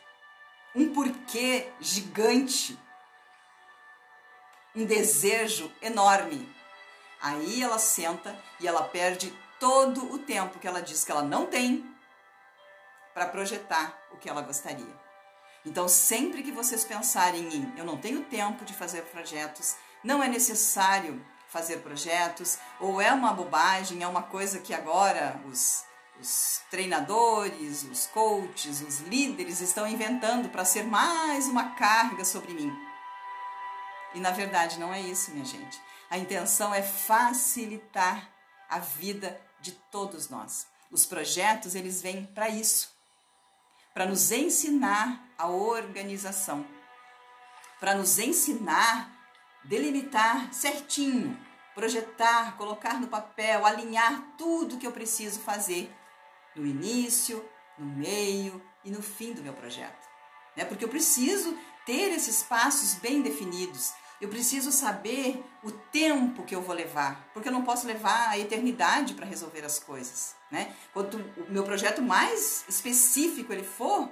um 0.75 0.93
porquê 0.93 1.71
gigante, 1.79 2.77
um 4.75 4.85
desejo 4.85 5.71
enorme. 5.81 6.53
Aí 7.21 7.63
ela 7.63 7.79
senta 7.79 8.37
e 8.59 8.67
ela 8.67 8.83
perde 8.83 9.31
todo 9.61 10.11
o 10.11 10.19
tempo 10.19 10.59
que 10.59 10.67
ela 10.67 10.81
diz 10.81 11.05
que 11.05 11.11
ela 11.11 11.23
não 11.23 11.45
tem 11.45 11.89
para 13.13 13.27
projetar 13.27 13.97
o 14.11 14.17
que 14.17 14.29
ela 14.29 14.41
gostaria. 14.41 15.06
Então, 15.67 15.85
sempre 15.89 16.41
que 16.43 16.51
vocês 16.51 16.85
pensarem 16.85 17.53
em 17.53 17.73
eu 17.77 17.83
não 17.83 17.97
tenho 17.97 18.23
tempo 18.23 18.63
de 18.63 18.73
fazer 18.73 19.01
projetos, 19.03 19.75
não 20.01 20.23
é 20.23 20.27
necessário 20.29 21.21
fazer 21.49 21.79
projetos, 21.79 22.57
ou 22.79 23.01
é 23.01 23.11
uma 23.11 23.33
bobagem, 23.33 24.01
é 24.01 24.07
uma 24.07 24.23
coisa 24.23 24.59
que 24.59 24.73
agora 24.73 25.41
os, 25.45 25.83
os 26.21 26.61
treinadores, 26.71 27.83
os 27.83 28.07
coaches, 28.07 28.81
os 28.81 29.01
líderes 29.01 29.59
estão 29.59 29.85
inventando 29.85 30.47
para 30.47 30.63
ser 30.63 30.83
mais 30.83 31.47
uma 31.47 31.75
carga 31.75 32.23
sobre 32.23 32.53
mim. 32.53 32.73
E 34.15 34.21
na 34.21 34.31
verdade 34.31 34.79
não 34.79 34.93
é 34.93 35.01
isso, 35.01 35.31
minha 35.31 35.45
gente. 35.45 35.81
A 36.09 36.17
intenção 36.17 36.73
é 36.73 36.81
facilitar 36.81 38.31
a 38.69 38.79
vida 38.79 39.39
de 39.59 39.73
todos 39.91 40.29
nós. 40.29 40.65
Os 40.89 41.05
projetos, 41.05 41.75
eles 41.75 42.01
vêm 42.01 42.25
para 42.25 42.47
isso. 42.47 42.96
Para 43.97 44.05
nos 44.05 44.31
ensinar 44.31 45.27
a 45.35 45.47
organização. 45.47 46.63
Para 47.79 47.95
nos 47.95 48.19
ensinar 48.19 49.11
delimitar 49.63 50.53
certinho, 50.53 51.35
projetar, 51.73 52.55
colocar 52.57 53.01
no 53.01 53.07
papel, 53.07 53.65
alinhar 53.65 54.21
tudo 54.37 54.77
que 54.77 54.85
eu 54.85 54.91
preciso 54.91 55.39
fazer 55.39 55.91
no 56.55 56.63
início, 56.63 57.43
no 57.75 57.87
meio 57.87 58.63
e 58.85 58.91
no 58.91 59.01
fim 59.01 59.33
do 59.33 59.41
meu 59.41 59.53
projeto. 59.53 60.07
Né? 60.55 60.63
Porque 60.63 60.85
eu 60.85 60.89
preciso 60.89 61.57
ter 61.83 62.11
esses 62.11 62.43
passos 62.43 62.93
bem 62.99 63.23
definidos. 63.23 63.93
Eu 64.19 64.29
preciso 64.29 64.71
saber 64.71 65.45
o 65.63 65.71
tempo 65.71 66.43
que 66.43 66.55
eu 66.55 66.61
vou 66.61 66.73
levar, 66.73 67.29
porque 67.33 67.49
eu 67.49 67.53
não 67.53 67.63
posso 67.63 67.85
levar 67.85 68.29
a 68.29 68.37
eternidade 68.37 69.13
para 69.13 69.25
resolver 69.25 69.63
as 69.63 69.77
coisas, 69.77 70.35
né? 70.49 70.75
Quanto 70.91 71.17
o 71.17 71.51
meu 71.51 71.63
projeto 71.63 72.01
mais 72.01 72.65
específico 72.67 73.53
ele 73.53 73.63
for, 73.63 74.09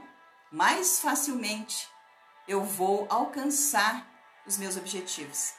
mais 0.52 1.00
facilmente 1.00 1.88
eu 2.48 2.64
vou 2.64 3.08
alcançar 3.10 4.08
os 4.46 4.58
meus 4.58 4.78
objetivos. 4.78 5.54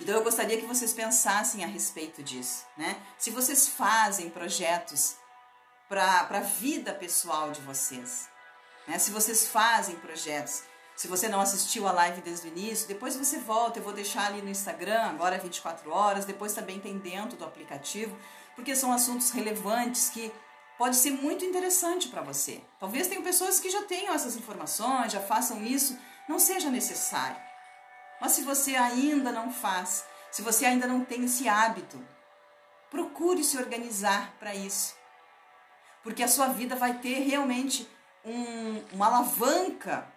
Então 0.00 0.14
eu 0.14 0.24
gostaria 0.24 0.58
que 0.58 0.66
vocês 0.66 0.92
pensassem 0.92 1.62
a 1.62 1.66
respeito 1.66 2.22
disso, 2.22 2.64
né? 2.76 2.96
Se 3.18 3.30
vocês 3.30 3.68
fazem 3.68 4.30
projetos 4.30 5.16
para 5.88 6.26
a 6.30 6.40
vida 6.40 6.94
pessoal 6.94 7.52
de 7.52 7.60
vocês, 7.60 8.28
né? 8.86 8.98
Se 8.98 9.10
vocês 9.10 9.46
fazem 9.48 9.96
projetos 9.96 10.62
se 10.96 11.08
você 11.08 11.28
não 11.28 11.40
assistiu 11.40 11.86
a 11.86 11.92
live 11.92 12.22
desde 12.22 12.48
o 12.48 12.50
início, 12.50 12.88
depois 12.88 13.14
você 13.14 13.38
volta, 13.38 13.78
eu 13.78 13.82
vou 13.82 13.92
deixar 13.92 14.28
ali 14.28 14.40
no 14.40 14.48
Instagram, 14.48 15.02
agora 15.02 15.38
24 15.38 15.90
horas, 15.90 16.24
depois 16.24 16.54
também 16.54 16.80
tem 16.80 16.96
dentro 16.96 17.36
do 17.36 17.44
aplicativo, 17.44 18.16
porque 18.54 18.74
são 18.74 18.90
assuntos 18.90 19.30
relevantes 19.30 20.08
que 20.08 20.32
pode 20.78 20.96
ser 20.96 21.10
muito 21.10 21.44
interessante 21.44 22.08
para 22.08 22.22
você. 22.22 22.62
Talvez 22.80 23.08
tenham 23.08 23.22
pessoas 23.22 23.60
que 23.60 23.68
já 23.68 23.82
tenham 23.82 24.14
essas 24.14 24.36
informações, 24.36 25.12
já 25.12 25.20
façam 25.20 25.62
isso, 25.62 25.98
não 26.26 26.38
seja 26.38 26.70
necessário. 26.70 27.36
Mas 28.18 28.32
se 28.32 28.42
você 28.42 28.74
ainda 28.74 29.30
não 29.30 29.52
faz, 29.52 30.06
se 30.30 30.40
você 30.40 30.64
ainda 30.64 30.86
não 30.86 31.04
tem 31.04 31.24
esse 31.24 31.46
hábito, 31.46 32.02
procure 32.90 33.44
se 33.44 33.58
organizar 33.58 34.34
para 34.38 34.54
isso. 34.54 34.94
Porque 36.02 36.22
a 36.22 36.28
sua 36.28 36.48
vida 36.48 36.74
vai 36.74 36.94
ter 36.94 37.20
realmente 37.20 37.86
um, 38.24 38.82
uma 38.92 39.08
alavanca 39.08 40.15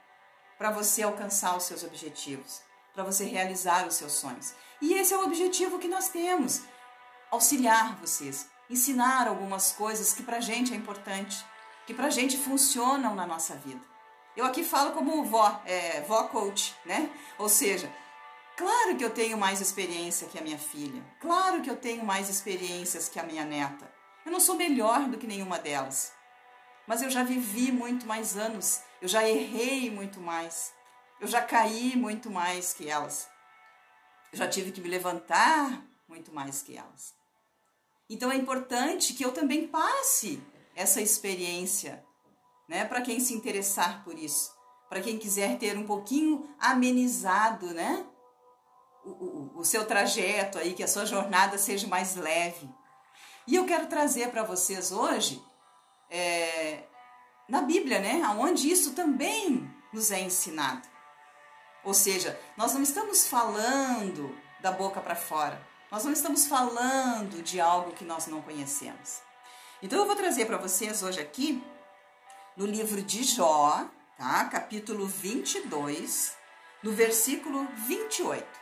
para 0.60 0.72
você 0.72 1.04
alcançar 1.04 1.56
os 1.56 1.63
seus 1.63 1.84
objetivos, 1.86 2.62
para 2.93 3.06
você 3.06 3.24
realizar 3.24 3.88
os 3.88 3.95
seus 3.95 4.12
sonhos. 4.12 4.54
E 4.82 4.93
esse 4.93 5.13
é 5.13 5.17
o 5.17 5.24
objetivo 5.24 5.80
que 5.80 5.88
nós 5.88 6.10
temos: 6.10 6.62
auxiliar 7.32 7.95
vocês, 7.95 8.45
ensinar 8.69 9.30
algumas 9.30 9.72
coisas 9.72 10.13
que 10.13 10.22
para 10.22 10.38
a 10.38 10.41
gente 10.41 10.74
é 10.74 10.76
importante, 10.76 11.43
que 11.88 11.93
para 11.93 12.08
a 12.08 12.12
gente 12.12 12.38
funcionam 12.38 13.15
na 13.15 13.26
nossa 13.26 13.56
vida. 13.56 13.82
Eu 14.36 14.45
aqui 14.45 14.63
falo 14.63 14.91
como 14.91 15.24
vó, 15.24 15.62
é, 15.65 16.02
vó 16.02 16.24
coach, 16.24 16.76
né? 16.86 17.10
Ou 17.38 17.48
seja, 17.50 17.91
claro 18.58 18.95
que 18.95 19.04
eu 19.04 19.10
tenho 19.10 19.38
mais 19.38 19.62
experiência 19.62 20.28
que 20.28 20.38
a 20.38 20.41
minha 20.41 20.60
filha, 20.60 21.02
claro 21.22 21.62
que 21.62 21.69
eu 21.69 21.78
tenho 21.78 22.06
mais 22.06 22.30
experiências 22.30 23.08
que 23.08 23.19
a 23.19 23.24
minha 23.24 23.45
neta. 23.45 23.89
Eu 24.26 24.32
não 24.32 24.39
sou 24.39 24.56
melhor 24.56 25.08
do 25.08 25.17
que 25.17 25.26
nenhuma 25.26 25.58
delas, 25.58 26.12
mas 26.86 27.02
eu 27.02 27.10
já 27.10 27.24
vivi 27.24 27.72
muito 27.72 28.06
mais 28.06 28.38
anos 28.38 28.82
eu 29.02 29.08
já 29.08 29.28
errei 29.28 29.90
muito 29.90 30.20
mais. 30.20 30.74
Eu 31.20 31.28
já 31.28 31.42
caí 31.42 31.96
muito 31.96 32.30
mais 32.30 32.74
que 32.74 32.90
elas. 32.90 33.28
Eu 34.32 34.38
já 34.38 34.48
tive 34.48 34.72
que 34.72 34.82
me 34.82 34.90
levantar 34.90 35.86
muito 36.08 36.34
mais 36.34 36.62
que 36.62 36.78
elas. 36.78 37.14
Então 38.10 38.32
é 38.32 38.36
importante 38.36 39.14
que 39.14 39.24
eu 39.24 39.32
também 39.32 39.68
passe 39.68 40.42
essa 40.76 41.02
experiência, 41.02 42.04
né, 42.68 42.86
para 42.86 43.02
quem 43.02 43.20
se 43.20 43.34
interessar 43.34 44.04
por 44.04 44.18
isso, 44.18 44.52
para 44.88 45.02
quem 45.02 45.18
quiser 45.18 45.58
ter 45.58 45.78
um 45.78 45.86
pouquinho 45.86 46.50
amenizado, 46.60 47.68
né, 47.68 48.06
o, 49.04 49.10
o, 49.10 49.60
o 49.60 49.66
seu 49.66 49.86
trajeto 49.86 50.58
aí, 50.58 50.74
que 50.74 50.84
a 50.84 50.88
sua 50.88 51.06
jornada 51.06 51.58
seja 51.58 51.88
mais 51.88 52.16
leve. 52.16 52.70
E 53.46 53.56
eu 53.56 53.66
quero 53.66 53.88
trazer 53.88 54.30
para 54.30 54.44
vocês 54.44 54.92
hoje 54.92 55.44
é, 56.10 56.84
na 57.50 57.62
Bíblia, 57.62 58.00
né? 58.00 58.22
Onde 58.38 58.72
isso 58.72 58.94
também 58.94 59.70
nos 59.92 60.12
é 60.12 60.22
ensinado. 60.22 60.88
Ou 61.84 61.94
seja, 61.94 62.40
nós 62.56 62.74
não 62.74 62.82
estamos 62.82 63.28
falando 63.28 64.38
da 64.62 64.72
boca 64.72 65.02
para 65.02 65.16
fora. 65.16 65.60
Nós 65.92 66.06
não 66.06 66.12
estamos 66.12 66.46
falando 66.46 67.42
de 67.42 67.60
algo 67.60 67.94
que 67.94 68.06
nós 68.06 68.28
não 68.28 68.42
conhecemos. 68.42 69.22
Então 69.82 69.98
eu 69.98 70.06
vou 70.06 70.16
trazer 70.16 70.46
para 70.46 70.58
vocês 70.58 71.02
hoje 71.02 71.20
aqui 71.20 71.64
no 72.56 72.66
livro 72.66 73.02
de 73.02 73.24
Jó, 73.24 73.90
tá? 74.18 74.46
Capítulo 74.46 75.08
22, 75.08 76.38
no 76.84 76.92
versículo 76.92 77.68
28. 77.88 78.59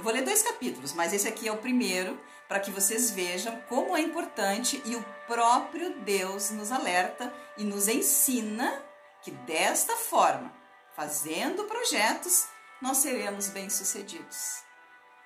Eu 0.00 0.04
vou 0.04 0.14
ler 0.14 0.24
dois 0.24 0.42
capítulos, 0.42 0.94
mas 0.94 1.12
esse 1.12 1.28
aqui 1.28 1.46
é 1.46 1.52
o 1.52 1.58
primeiro 1.58 2.18
para 2.48 2.58
que 2.58 2.70
vocês 2.70 3.10
vejam 3.10 3.60
como 3.68 3.94
é 3.94 4.00
importante 4.00 4.80
e 4.86 4.96
o 4.96 5.04
próprio 5.26 5.90
Deus 6.00 6.50
nos 6.52 6.72
alerta 6.72 7.30
e 7.58 7.64
nos 7.64 7.86
ensina 7.86 8.82
que 9.20 9.30
desta 9.30 9.94
forma, 9.98 10.50
fazendo 10.96 11.64
projetos, 11.64 12.48
nós 12.80 12.96
seremos 12.96 13.50
bem-sucedidos. 13.50 14.62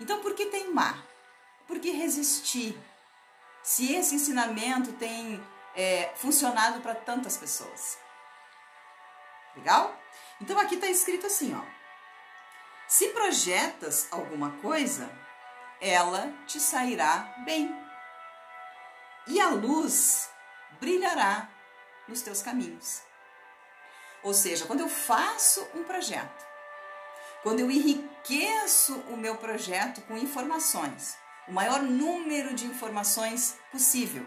Então, 0.01 0.19
por 0.21 0.35
que 0.35 0.47
teimar? 0.47 1.07
Por 1.69 1.79
que 1.79 1.93
resistir? 1.93 2.77
Se 3.63 3.95
esse 3.95 4.17
ensinamento 4.17 4.91
tem 4.95 5.41
é, 5.77 6.11
funcionado 6.17 6.81
para 6.81 6.97
tantas 6.97 7.37
pessoas. 7.37 7.97
Legal? 9.55 9.97
Então, 10.41 10.59
aqui 10.59 10.75
está 10.75 10.89
escrito 10.89 11.29
assim, 11.29 11.55
ó. 11.55 11.74
Se 12.97 13.09
projetas 13.09 14.07
alguma 14.13 14.53
coisa, 14.63 15.11
ela 15.81 16.33
te 16.47 16.61
sairá 16.61 17.35
bem. 17.45 17.77
E 19.27 19.41
a 19.41 19.49
luz 19.49 20.31
brilhará 20.79 21.51
nos 22.07 22.23
teus 22.23 22.41
caminhos. 22.41 23.03
Ou 24.23 24.33
seja, 24.33 24.65
quando 24.67 24.79
eu 24.79 24.89
faço 24.89 25.69
um 25.75 25.83
projeto, 25.83 26.47
quando 27.43 27.59
eu 27.59 27.69
enriqueço 27.69 28.95
o 29.09 29.17
meu 29.17 29.39
projeto 29.39 30.01
com 30.03 30.17
informações, 30.17 31.17
o 31.49 31.53
maior 31.53 31.83
número 31.83 32.55
de 32.55 32.65
informações 32.65 33.59
possível, 33.73 34.25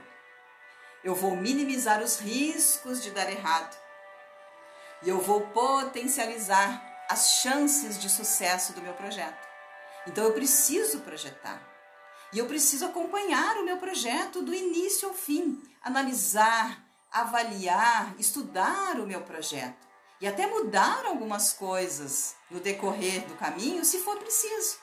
eu 1.05 1.15
vou 1.15 1.37
minimizar 1.37 2.03
os 2.03 2.19
riscos 2.19 3.01
de 3.01 3.11
dar 3.11 3.31
errado. 3.31 3.77
E 5.03 5.07
eu 5.07 5.21
vou 5.21 5.47
potencializar 5.51 6.86
as 7.09 7.39
chances 7.41 7.99
de 7.99 8.09
sucesso 8.09 8.73
do 8.73 8.81
meu 8.81 8.93
projeto. 8.93 9.47
Então 10.05 10.23
eu 10.23 10.33
preciso 10.33 10.99
projetar. 11.01 11.61
E 12.33 12.39
eu 12.39 12.45
preciso 12.45 12.85
acompanhar 12.85 13.57
o 13.57 13.63
meu 13.63 13.77
projeto 13.77 14.41
do 14.41 14.53
início 14.53 15.07
ao 15.07 15.13
fim, 15.13 15.61
analisar, 15.81 16.83
avaliar, 17.11 18.13
estudar 18.19 18.99
o 18.99 19.07
meu 19.07 19.21
projeto 19.21 19.87
e 20.19 20.27
até 20.27 20.45
mudar 20.47 21.05
algumas 21.05 21.53
coisas 21.53 22.35
no 22.51 22.59
decorrer 22.59 23.25
do 23.27 23.35
caminho, 23.35 23.85
se 23.85 23.99
for 23.99 24.17
preciso. 24.17 24.77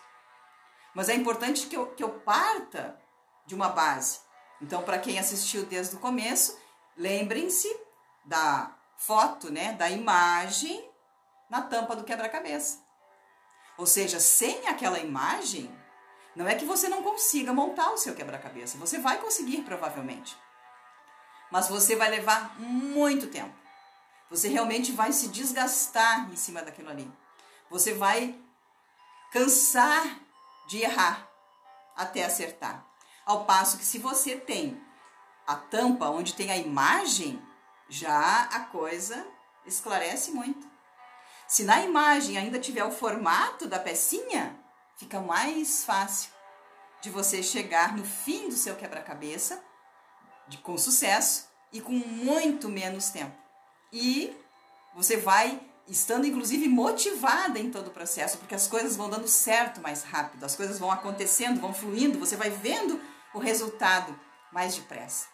Mas 0.95 1.09
é 1.09 1.15
importante 1.15 1.67
que 1.67 1.77
eu, 1.77 1.87
que 1.89 2.03
eu 2.05 2.11
parta 2.21 2.99
de 3.47 3.55
uma 3.55 3.69
base. 3.69 4.21
Então, 4.63 4.83
para 4.83 4.99
quem 4.99 5.19
assistiu 5.19 5.67
desde 5.67 5.97
o 5.97 5.99
começo, 5.99 6.57
lembrem-se 6.97 7.69
da 8.25 8.75
foto, 8.97 9.53
né, 9.53 9.73
da 9.73 9.91
imagem 9.91 10.89
na 11.55 11.63
tampa 11.63 11.95
do 11.95 12.03
quebra-cabeça. 12.03 12.81
Ou 13.79 13.87
seja, 13.87 14.19
sem 14.19 14.67
aquela 14.67 14.99
imagem, 14.99 15.73
não 16.35 16.49
é 16.49 16.57
que 16.57 16.65
você 16.65 16.89
não 16.89 17.01
consiga 17.01 17.53
montar 17.53 17.93
o 17.93 17.97
seu 17.97 18.13
quebra-cabeça. 18.13 18.77
Você 18.77 18.99
vai 18.99 19.19
conseguir, 19.19 19.63
provavelmente. 19.63 20.37
Mas 21.53 21.69
você 21.69 21.95
vai 21.95 22.11
levar 22.11 22.59
muito 22.59 23.29
tempo. 23.29 23.55
Você 24.29 24.49
realmente 24.49 24.91
vai 24.91 25.13
se 25.13 25.29
desgastar 25.29 26.29
em 26.33 26.35
cima 26.35 26.61
daquilo 26.61 26.91
ali. 26.91 27.09
Você 27.71 27.95
vai 27.95 28.37
cansar 29.31 30.19
de 30.67 30.79
errar 30.81 31.31
até 31.95 32.25
acertar. 32.25 32.85
Ao 33.25 33.45
passo 33.45 33.79
que 33.79 33.85
se 33.85 33.99
você 33.99 34.35
tem 34.37 34.83
a 35.47 35.55
tampa 35.55 36.09
onde 36.09 36.35
tem 36.35 36.51
a 36.51 36.57
imagem, 36.57 37.41
já 37.89 38.43
a 38.43 38.59
coisa 38.59 39.25
esclarece 39.65 40.33
muito. 40.33 40.74
Se 41.47 41.65
na 41.65 41.83
imagem 41.83 42.39
ainda 42.39 42.59
tiver 42.59 42.85
o 42.85 42.91
formato 42.91 43.67
da 43.67 43.79
pecinha, 43.79 44.59
fica 44.97 45.21
mais 45.21 45.85
fácil 45.85 46.31
de 47.01 47.11
você 47.11 47.43
chegar 47.43 47.97
no 47.97 48.05
fim 48.05 48.49
do 48.49 48.57
seu 48.57 48.75
quebra-cabeça 48.75 49.63
com 50.63 50.77
sucesso 50.77 51.49
e 51.73 51.81
com 51.81 51.93
muito 51.93 52.69
menos 52.69 53.11
tempo. 53.11 53.37
E 53.93 54.37
você 54.95 55.17
vai 55.17 55.61
estando 55.87 56.27
inclusive 56.27 56.67
motivada 56.69 57.59
em 57.59 57.71
todo 57.71 57.89
o 57.89 57.93
processo, 57.93 58.39
porque 58.39 58.55
as 58.55 58.67
coisas 58.67 58.97
vão 58.97 59.11
dando 59.11 59.29
certo 59.29 59.81
mais 59.81 60.03
rápido, 60.03 60.45
as 60.45 60.57
coisas 60.57 60.79
vão 60.79 60.91
acontecendo, 60.91 61.61
vão 61.61 61.75
fluindo, 61.75 62.19
você 62.19 62.37
vai 62.37 62.51
vendo 62.51 63.01
o 63.35 63.39
resultado 63.39 64.19
mais 64.51 64.75
depressa. 64.75 65.27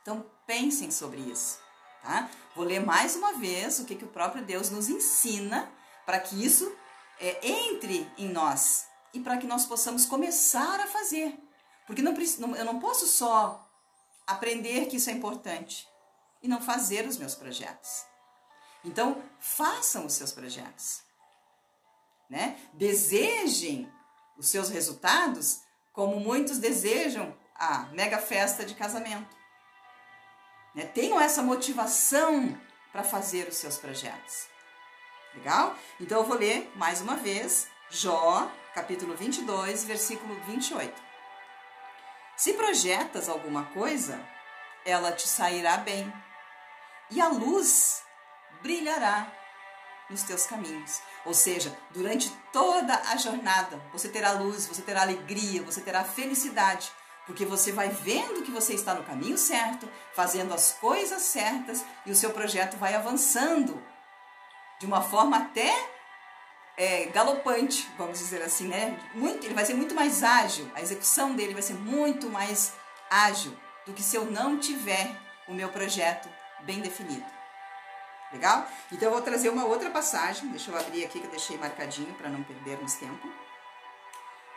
Então 0.00 0.24
pensem 0.46 0.90
sobre 0.90 1.20
isso, 1.20 1.58
tá? 2.02 2.30
Vou 2.54 2.64
ler 2.64 2.80
mais 2.80 3.16
uma 3.16 3.34
vez 3.34 3.78
o 3.78 3.84
que, 3.84 3.94
que 3.94 4.04
o 4.04 4.08
próprio 4.08 4.44
Deus 4.44 4.70
nos 4.70 4.88
ensina 4.88 5.70
para 6.04 6.20
que 6.20 6.42
isso 6.44 6.74
é, 7.20 7.46
entre 7.46 8.10
em 8.16 8.28
nós 8.28 8.86
e 9.12 9.20
para 9.20 9.36
que 9.36 9.46
nós 9.46 9.66
possamos 9.66 10.06
começar 10.06 10.80
a 10.80 10.86
fazer. 10.86 11.38
Porque 11.86 12.02
não, 12.02 12.14
eu 12.56 12.64
não 12.64 12.80
posso 12.80 13.06
só 13.06 13.68
aprender 14.26 14.86
que 14.86 14.96
isso 14.96 15.10
é 15.10 15.12
importante 15.12 15.86
e 16.42 16.48
não 16.48 16.60
fazer 16.60 17.06
os 17.06 17.16
meus 17.16 17.34
projetos. 17.34 18.04
Então, 18.84 19.22
façam 19.38 20.06
os 20.06 20.14
seus 20.14 20.32
projetos. 20.32 21.02
Né? 22.28 22.58
Desejem 22.72 23.90
os 24.36 24.48
seus 24.48 24.68
resultados 24.68 25.60
como 25.92 26.20
muitos 26.20 26.58
desejam 26.58 27.36
a 27.54 27.86
mega 27.92 28.18
festa 28.18 28.64
de 28.64 28.74
casamento. 28.74 29.35
Né? 30.76 30.84
Tenham 30.84 31.18
essa 31.18 31.42
motivação 31.42 32.56
para 32.92 33.02
fazer 33.02 33.48
os 33.48 33.56
seus 33.56 33.78
projetos. 33.78 34.46
Legal? 35.34 35.74
Então 35.98 36.18
eu 36.18 36.24
vou 36.24 36.36
ler 36.36 36.70
mais 36.76 37.00
uma 37.00 37.16
vez 37.16 37.66
Jó, 37.90 38.50
capítulo 38.74 39.16
22, 39.16 39.84
versículo 39.84 40.34
28. 40.46 41.02
Se 42.36 42.52
projetas 42.52 43.28
alguma 43.28 43.64
coisa, 43.66 44.20
ela 44.84 45.12
te 45.12 45.26
sairá 45.26 45.78
bem, 45.78 46.12
e 47.10 47.20
a 47.20 47.28
luz 47.28 48.02
brilhará 48.60 49.32
nos 50.10 50.22
teus 50.22 50.46
caminhos. 50.46 51.00
Ou 51.24 51.32
seja, 51.32 51.76
durante 51.90 52.30
toda 52.52 52.94
a 52.94 53.16
jornada, 53.16 53.80
você 53.92 54.08
terá 54.08 54.32
luz, 54.32 54.66
você 54.66 54.82
terá 54.82 55.02
alegria, 55.02 55.62
você 55.62 55.80
terá 55.80 56.04
felicidade, 56.04 56.90
porque 57.26 57.44
você 57.44 57.72
vai 57.72 57.88
vendo 57.88 58.42
que 58.42 58.50
você 58.50 58.74
está 58.74 58.94
no 58.94 59.02
caminho 59.02 59.36
certo, 59.36 59.88
fazendo 60.14 60.54
as 60.54 60.72
coisas 60.72 61.22
certas 61.22 61.84
e 62.06 62.10
o 62.10 62.14
seu 62.14 62.30
projeto 62.30 62.76
vai 62.76 62.94
avançando 62.94 63.82
de 64.78 64.86
uma 64.86 65.02
forma 65.02 65.36
até 65.38 65.74
é, 66.76 67.06
galopante, 67.06 67.90
vamos 67.98 68.18
dizer 68.18 68.42
assim, 68.42 68.68
né? 68.68 68.98
Muito, 69.14 69.44
ele 69.44 69.54
vai 69.54 69.64
ser 69.64 69.74
muito 69.74 69.94
mais 69.94 70.22
ágil, 70.22 70.70
a 70.74 70.80
execução 70.80 71.34
dele 71.34 71.54
vai 71.54 71.62
ser 71.62 71.74
muito 71.74 72.28
mais 72.28 72.74
ágil 73.10 73.56
do 73.84 73.92
que 73.92 74.02
se 74.02 74.16
eu 74.16 74.26
não 74.26 74.58
tiver 74.58 75.16
o 75.48 75.54
meu 75.54 75.68
projeto 75.70 76.28
bem 76.60 76.80
definido. 76.80 77.24
Legal? 78.32 78.68
Então 78.92 79.08
eu 79.08 79.12
vou 79.12 79.22
trazer 79.22 79.48
uma 79.48 79.64
outra 79.64 79.90
passagem, 79.90 80.48
deixa 80.50 80.70
eu 80.70 80.78
abrir 80.78 81.04
aqui 81.04 81.20
que 81.20 81.26
eu 81.26 81.30
deixei 81.30 81.56
marcadinho 81.56 82.12
para 82.14 82.28
não 82.28 82.42
perdermos 82.42 82.94
tempo. 82.94 83.32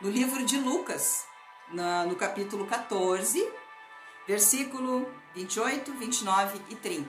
No 0.00 0.10
livro 0.10 0.44
de 0.44 0.58
Lucas, 0.58 1.24
na, 1.72 2.04
no 2.04 2.16
capítulo 2.16 2.66
14, 2.66 3.46
versículo 4.26 5.08
28, 5.34 5.92
29 5.92 6.60
e 6.68 6.76
30. 6.76 7.08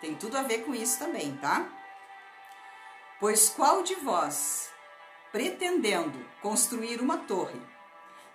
Tem 0.00 0.14
tudo 0.14 0.36
a 0.36 0.42
ver 0.42 0.64
com 0.64 0.74
isso 0.74 0.98
também, 0.98 1.36
tá? 1.36 1.66
Pois 3.18 3.48
qual 3.48 3.82
de 3.82 3.94
vós, 3.94 4.70
pretendendo 5.32 6.18
construir 6.42 7.00
uma 7.00 7.18
torre, 7.18 7.60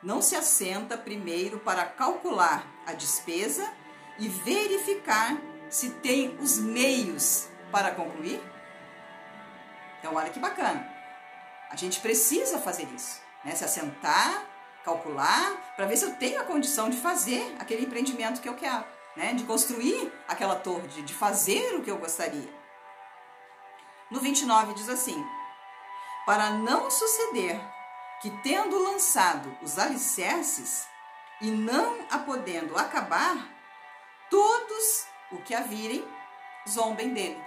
não 0.01 0.21
se 0.21 0.35
assenta 0.35 0.97
primeiro 0.97 1.59
para 1.59 1.85
calcular 1.85 2.65
a 2.85 2.93
despesa 2.93 3.71
e 4.17 4.27
verificar 4.27 5.37
se 5.69 5.91
tem 5.91 6.35
os 6.39 6.57
meios 6.57 7.47
para 7.71 7.91
concluir? 7.91 8.41
Então, 9.99 10.15
olha 10.15 10.29
que 10.29 10.39
bacana. 10.39 10.87
A 11.69 11.75
gente 11.75 11.99
precisa 11.99 12.57
fazer 12.57 12.87
isso, 12.95 13.21
né? 13.43 13.53
Se 13.53 13.63
assentar, 13.63 14.48
calcular, 14.89 15.73
para 15.75 15.85
ver 15.85 15.97
se 15.97 16.05
eu 16.05 16.15
tenho 16.15 16.41
a 16.41 16.43
condição 16.43 16.89
de 16.89 16.97
fazer 16.97 17.55
aquele 17.59 17.85
empreendimento 17.85 18.41
que 18.41 18.49
eu 18.49 18.55
quero, 18.55 18.83
né? 19.15 19.33
De 19.33 19.43
construir 19.43 20.11
aquela 20.27 20.55
torre, 20.55 20.87
de, 20.87 21.13
fazer 21.13 21.75
o 21.75 21.83
que 21.83 21.91
eu 21.91 21.97
gostaria. 21.97 22.49
No 24.09 24.19
29 24.19 24.73
diz 24.73 24.89
assim: 24.89 25.23
Para 26.25 26.49
não 26.51 26.89
suceder 26.89 27.59
que, 28.21 28.31
tendo 28.41 28.81
lançado 28.81 29.55
os 29.61 29.77
alicerces 29.77 30.87
e 31.41 31.51
não 31.51 31.99
a 32.09 32.17
podendo 32.17 32.77
acabar, 32.77 33.37
todos 34.29 35.05
o 35.31 35.37
que 35.37 35.53
a 35.53 35.61
virem 35.61 36.05
zombem 36.67 37.13
dele. 37.13 37.41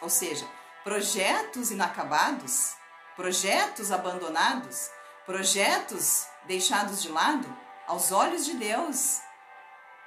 Ou 0.00 0.08
seja, 0.08 0.46
projetos 0.82 1.70
inacabados, 1.70 2.74
projetos 3.14 3.92
abandonados, 3.92 4.90
projetos 5.26 6.26
deixados 6.44 7.02
de 7.02 7.08
lado, 7.08 7.46
aos 7.86 8.12
olhos 8.12 8.44
de 8.44 8.54
Deus, 8.54 9.20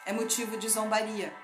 é 0.06 0.14
motivo 0.14 0.58
de 0.58 0.70
zombaria. 0.70 1.36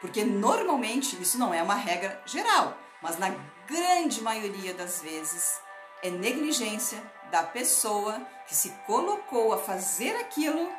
Porque 0.00 0.24
normalmente, 0.24 1.20
isso 1.20 1.38
não 1.38 1.52
é 1.52 1.62
uma 1.62 1.74
regra 1.74 2.22
geral, 2.26 2.76
mas 3.00 3.18
na 3.18 3.30
grande 3.66 4.20
maioria 4.22 4.74
das 4.74 5.00
vezes 5.00 5.60
é 6.02 6.10
negligência 6.10 7.02
da 7.30 7.42
pessoa 7.42 8.20
que 8.46 8.54
se 8.54 8.70
colocou 8.86 9.52
a 9.52 9.58
fazer 9.58 10.16
aquilo 10.16 10.70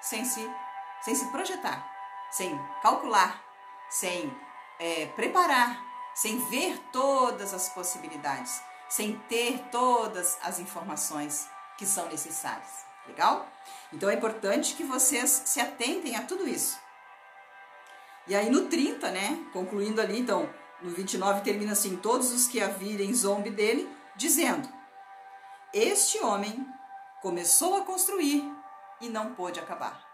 sem 0.00 0.24
se, 0.24 0.48
sem 1.02 1.14
se 1.14 1.26
projetar, 1.30 1.84
sem 2.30 2.58
calcular, 2.82 3.42
sem 3.88 4.34
é, 4.78 5.06
preparar, 5.06 5.80
sem 6.14 6.38
ver 6.48 6.78
todas 6.92 7.52
as 7.52 7.68
possibilidades, 7.68 8.62
sem 8.92 9.18
ter 9.20 9.58
todas 9.70 10.36
as 10.42 10.58
informações 10.58 11.48
que 11.78 11.86
são 11.86 12.10
necessárias. 12.10 12.84
Legal? 13.06 13.48
Então 13.90 14.10
é 14.10 14.14
importante 14.14 14.74
que 14.74 14.84
vocês 14.84 15.30
se 15.46 15.60
atentem 15.60 16.14
a 16.14 16.22
tudo 16.22 16.46
isso. 16.46 16.78
E 18.26 18.34
aí 18.34 18.50
no 18.50 18.68
30, 18.68 19.10
né, 19.10 19.46
concluindo 19.50 19.98
ali, 19.98 20.18
então, 20.18 20.48
no 20.82 20.90
29 20.90 21.40
termina 21.40 21.72
assim: 21.72 21.96
todos 21.96 22.30
os 22.32 22.46
que 22.46 22.60
a 22.60 22.68
virem 22.68 23.14
zombe 23.14 23.50
dele, 23.50 23.90
dizendo: 24.14 24.68
Este 25.72 26.22
homem 26.22 26.66
começou 27.22 27.76
a 27.76 27.84
construir 27.86 28.44
e 29.00 29.08
não 29.08 29.34
pôde 29.34 29.58
acabar. 29.58 30.06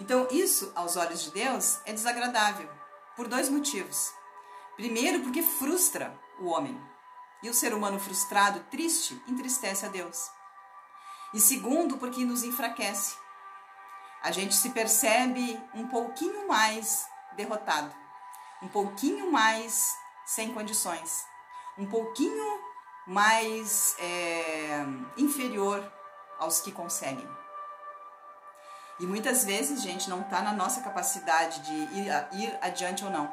Então, 0.00 0.26
isso, 0.32 0.72
aos 0.74 0.96
olhos 0.96 1.22
de 1.22 1.30
Deus, 1.30 1.80
é 1.86 1.92
desagradável, 1.92 2.68
por 3.14 3.28
dois 3.28 3.48
motivos. 3.48 4.10
Primeiro, 4.74 5.20
porque 5.20 5.42
frustra 5.42 6.12
o 6.40 6.48
homem. 6.48 6.95
E 7.42 7.50
o 7.50 7.54
ser 7.54 7.74
humano 7.74 7.98
frustrado, 7.98 8.60
triste, 8.70 9.20
entristece 9.28 9.84
a 9.84 9.88
Deus. 9.88 10.30
E 11.34 11.40
segundo, 11.40 11.98
porque 11.98 12.24
nos 12.24 12.42
enfraquece. 12.42 13.16
A 14.22 14.30
gente 14.32 14.54
se 14.54 14.70
percebe 14.70 15.60
um 15.74 15.86
pouquinho 15.86 16.48
mais 16.48 17.06
derrotado, 17.36 17.94
um 18.62 18.68
pouquinho 18.68 19.30
mais 19.30 19.94
sem 20.24 20.52
condições, 20.52 21.24
um 21.78 21.86
pouquinho 21.86 22.60
mais 23.06 23.94
é, 23.98 24.84
inferior 25.16 25.92
aos 26.38 26.60
que 26.60 26.72
conseguem. 26.72 27.28
E 28.98 29.06
muitas 29.06 29.44
vezes, 29.44 29.82
gente, 29.82 30.08
não 30.08 30.22
está 30.22 30.40
na 30.40 30.52
nossa 30.52 30.80
capacidade 30.80 31.60
de 31.60 31.72
ir, 31.72 32.08
ir 32.32 32.58
adiante 32.62 33.04
ou 33.04 33.10
não. 33.10 33.30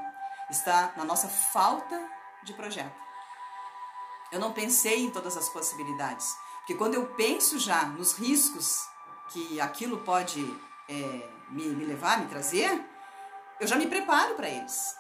Está 0.49 0.91
na 0.97 1.05
nossa 1.05 1.27
falta 1.27 1.99
de 2.43 2.53
projeto. 2.53 2.93
Eu 4.33 4.39
não 4.39 4.51
pensei 4.51 5.05
em 5.05 5.11
todas 5.11 5.37
as 5.37 5.47
possibilidades. 5.47 6.35
Porque 6.57 6.73
quando 6.73 6.95
eu 6.95 7.05
penso 7.13 7.59
já 7.59 7.85
nos 7.85 8.13
riscos 8.13 8.89
que 9.29 9.61
aquilo 9.61 9.99
pode 9.99 10.41
é, 10.89 11.29
me, 11.49 11.67
me 11.67 11.85
levar, 11.85 12.19
me 12.19 12.25
trazer, 12.25 12.83
eu 13.59 13.67
já 13.67 13.75
me 13.75 13.85
preparo 13.85 14.33
para 14.33 14.49
eles. 14.49 14.95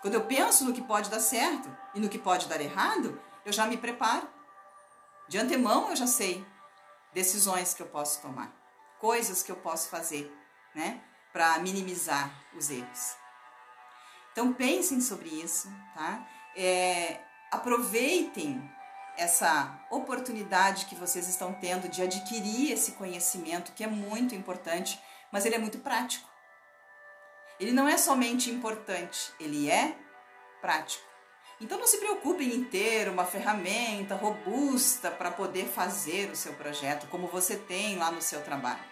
Quando 0.00 0.14
eu 0.14 0.24
penso 0.24 0.64
no 0.64 0.72
que 0.72 0.80
pode 0.80 1.10
dar 1.10 1.20
certo 1.20 1.68
e 1.94 2.00
no 2.00 2.08
que 2.08 2.18
pode 2.18 2.48
dar 2.48 2.62
errado, 2.62 3.20
eu 3.44 3.52
já 3.52 3.66
me 3.66 3.76
preparo. 3.76 4.26
De 5.28 5.36
antemão 5.36 5.90
eu 5.90 5.96
já 5.96 6.06
sei 6.06 6.46
decisões 7.12 7.74
que 7.74 7.82
eu 7.82 7.86
posso 7.88 8.22
tomar, 8.22 8.50
coisas 8.98 9.42
que 9.42 9.52
eu 9.52 9.56
posso 9.56 9.90
fazer, 9.90 10.34
né, 10.74 11.02
para 11.30 11.58
minimizar 11.58 12.30
os 12.56 12.70
erros. 12.70 13.16
Então 14.32 14.52
pensem 14.54 15.00
sobre 15.00 15.28
isso, 15.28 15.68
tá? 15.94 16.26
É, 16.56 17.20
aproveitem 17.50 18.77
essa 19.18 19.78
oportunidade 19.90 20.86
que 20.86 20.94
vocês 20.94 21.28
estão 21.28 21.52
tendo 21.52 21.88
de 21.88 22.00
adquirir 22.00 22.72
esse 22.72 22.92
conhecimento, 22.92 23.72
que 23.72 23.82
é 23.82 23.86
muito 23.88 24.34
importante, 24.34 24.98
mas 25.32 25.44
ele 25.44 25.56
é 25.56 25.58
muito 25.58 25.78
prático. 25.78 26.26
Ele 27.58 27.72
não 27.72 27.88
é 27.88 27.98
somente 27.98 28.48
importante, 28.48 29.32
ele 29.40 29.68
é 29.68 29.96
prático. 30.60 31.04
Então 31.60 31.76
não 31.76 31.88
se 31.88 31.98
preocupem 31.98 32.54
em 32.54 32.62
ter 32.62 33.08
uma 33.08 33.24
ferramenta 33.24 34.14
robusta 34.14 35.10
para 35.10 35.32
poder 35.32 35.66
fazer 35.66 36.30
o 36.30 36.36
seu 36.36 36.54
projeto, 36.54 37.08
como 37.08 37.26
você 37.26 37.56
tem 37.56 37.98
lá 37.98 38.12
no 38.12 38.22
seu 38.22 38.40
trabalho. 38.42 38.84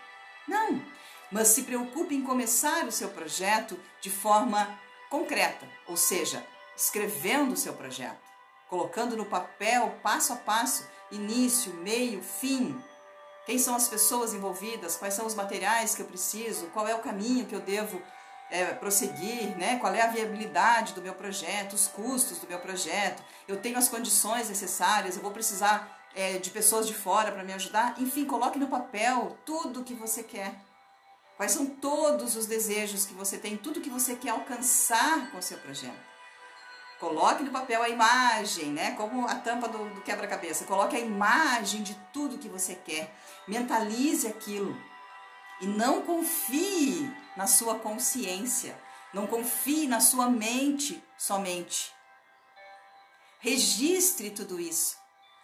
Não, 0.48 0.84
mas 1.30 1.48
se 1.48 1.62
preocupe 1.62 2.16
em 2.16 2.22
começar 2.22 2.84
o 2.84 2.92
seu 2.92 3.10
projeto 3.10 3.78
de 4.00 4.10
forma 4.10 4.76
concreta, 5.08 5.68
ou 5.86 5.96
seja, 5.96 6.44
escrevendo 6.76 7.52
o 7.52 7.56
seu 7.56 7.74
projeto 7.74 8.25
colocando 8.68 9.16
no 9.16 9.26
papel, 9.26 9.98
passo 10.02 10.32
a 10.32 10.36
passo, 10.36 10.86
início, 11.10 11.72
meio, 11.74 12.22
fim. 12.22 12.76
Quem 13.44 13.58
são 13.58 13.76
as 13.76 13.88
pessoas 13.88 14.34
envolvidas? 14.34 14.96
Quais 14.96 15.14
são 15.14 15.24
os 15.26 15.34
materiais 15.34 15.94
que 15.94 16.02
eu 16.02 16.06
preciso? 16.06 16.66
Qual 16.68 16.86
é 16.86 16.94
o 16.94 17.00
caminho 17.00 17.46
que 17.46 17.54
eu 17.54 17.60
devo 17.60 18.02
é, 18.50 18.66
prosseguir? 18.74 19.56
Né? 19.56 19.78
Qual 19.78 19.94
é 19.94 20.02
a 20.02 20.08
viabilidade 20.08 20.94
do 20.94 21.02
meu 21.02 21.14
projeto? 21.14 21.74
Os 21.74 21.86
custos 21.86 22.38
do 22.38 22.48
meu 22.48 22.58
projeto? 22.58 23.22
Eu 23.46 23.60
tenho 23.60 23.78
as 23.78 23.88
condições 23.88 24.48
necessárias? 24.48 25.14
Eu 25.14 25.22
vou 25.22 25.30
precisar 25.30 25.96
é, 26.14 26.38
de 26.38 26.50
pessoas 26.50 26.88
de 26.88 26.94
fora 26.94 27.30
para 27.30 27.44
me 27.44 27.52
ajudar? 27.52 27.94
Enfim, 27.98 28.24
coloque 28.24 28.58
no 28.58 28.66
papel 28.66 29.38
tudo 29.44 29.80
o 29.80 29.84
que 29.84 29.94
você 29.94 30.24
quer. 30.24 30.56
Quais 31.36 31.52
são 31.52 31.66
todos 31.66 32.34
os 32.34 32.46
desejos 32.46 33.04
que 33.04 33.14
você 33.14 33.38
tem, 33.38 33.56
tudo 33.56 33.80
que 33.80 33.90
você 33.90 34.16
quer 34.16 34.30
alcançar 34.30 35.30
com 35.30 35.38
o 35.38 35.42
seu 35.42 35.58
projeto. 35.58 36.15
Coloque 36.98 37.42
no 37.42 37.50
papel 37.50 37.82
a 37.82 37.88
imagem, 37.88 38.66
né? 38.66 38.92
Como 38.92 39.26
a 39.26 39.34
tampa 39.34 39.68
do, 39.68 39.84
do 39.94 40.00
quebra-cabeça. 40.00 40.64
Coloque 40.64 40.96
a 40.96 41.00
imagem 41.00 41.82
de 41.82 41.94
tudo 42.12 42.38
que 42.38 42.48
você 42.48 42.74
quer. 42.74 43.14
Mentalize 43.46 44.26
aquilo. 44.26 44.74
E 45.60 45.66
não 45.66 46.02
confie 46.02 47.10
na 47.36 47.46
sua 47.46 47.78
consciência. 47.78 48.78
Não 49.12 49.26
confie 49.26 49.86
na 49.86 50.00
sua 50.00 50.30
mente 50.30 51.02
somente. 51.18 51.92
Registre 53.40 54.30
tudo 54.30 54.58
isso. 54.58 54.96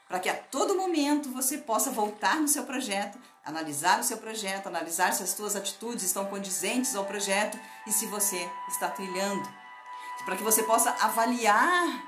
Para 0.08 0.20
que 0.20 0.28
a 0.28 0.36
todo 0.36 0.74
momento 0.74 1.30
você 1.30 1.58
possa 1.58 1.90
voltar 1.90 2.36
no 2.36 2.48
seu 2.48 2.64
projeto, 2.64 3.18
analisar 3.44 4.00
o 4.00 4.04
seu 4.04 4.18
projeto, 4.18 4.66
analisar 4.66 5.12
se 5.12 5.22
as 5.22 5.30
suas 5.30 5.54
atitudes 5.54 6.04
estão 6.04 6.26
condizentes 6.26 6.94
ao 6.96 7.04
projeto 7.04 7.58
e 7.86 7.92
se 7.92 8.06
você 8.06 8.50
está 8.68 8.90
trilhando 8.90 9.61
para 10.24 10.36
que 10.36 10.42
você 10.42 10.62
possa 10.62 10.90
avaliar 11.00 12.04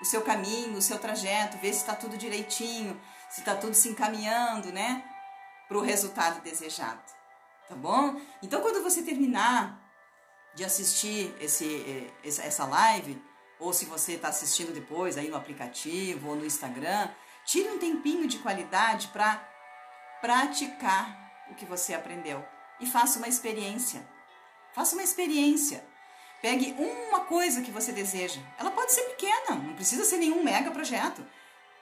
o 0.00 0.04
seu 0.04 0.22
caminho, 0.22 0.78
o 0.78 0.82
seu 0.82 0.98
trajeto, 0.98 1.58
ver 1.58 1.72
se 1.72 1.80
está 1.80 1.94
tudo 1.94 2.16
direitinho, 2.16 3.00
se 3.30 3.40
está 3.40 3.54
tudo 3.54 3.74
se 3.74 3.88
encaminhando, 3.88 4.72
né, 4.72 5.04
para 5.66 5.76
o 5.76 5.82
resultado 5.82 6.40
desejado, 6.40 7.02
tá 7.68 7.74
bom? 7.74 8.20
Então, 8.42 8.60
quando 8.60 8.82
você 8.82 9.02
terminar 9.02 9.78
de 10.54 10.64
assistir 10.64 11.34
esse, 11.40 12.12
essa 12.24 12.64
live, 12.64 13.22
ou 13.58 13.72
se 13.72 13.84
você 13.84 14.12
está 14.12 14.28
assistindo 14.28 14.72
depois 14.72 15.18
aí 15.18 15.28
no 15.28 15.36
aplicativo 15.36 16.30
ou 16.30 16.36
no 16.36 16.46
Instagram, 16.46 17.10
tire 17.44 17.68
um 17.68 17.78
tempinho 17.78 18.26
de 18.26 18.38
qualidade 18.38 19.08
para 19.08 19.36
praticar 20.20 21.46
o 21.50 21.54
que 21.54 21.64
você 21.64 21.94
aprendeu 21.94 22.44
e 22.80 22.86
faça 22.86 23.18
uma 23.18 23.28
experiência. 23.28 24.06
Faça 24.72 24.94
uma 24.94 25.02
experiência. 25.02 25.84
Pegue 26.40 26.74
uma 26.78 27.20
coisa 27.20 27.62
que 27.62 27.70
você 27.70 27.92
deseja. 27.92 28.40
Ela 28.58 28.70
pode 28.70 28.92
ser 28.92 29.02
pequena, 29.02 29.56
não 29.56 29.74
precisa 29.74 30.04
ser 30.04 30.18
nenhum 30.18 30.42
mega 30.42 30.70
projeto. 30.70 31.24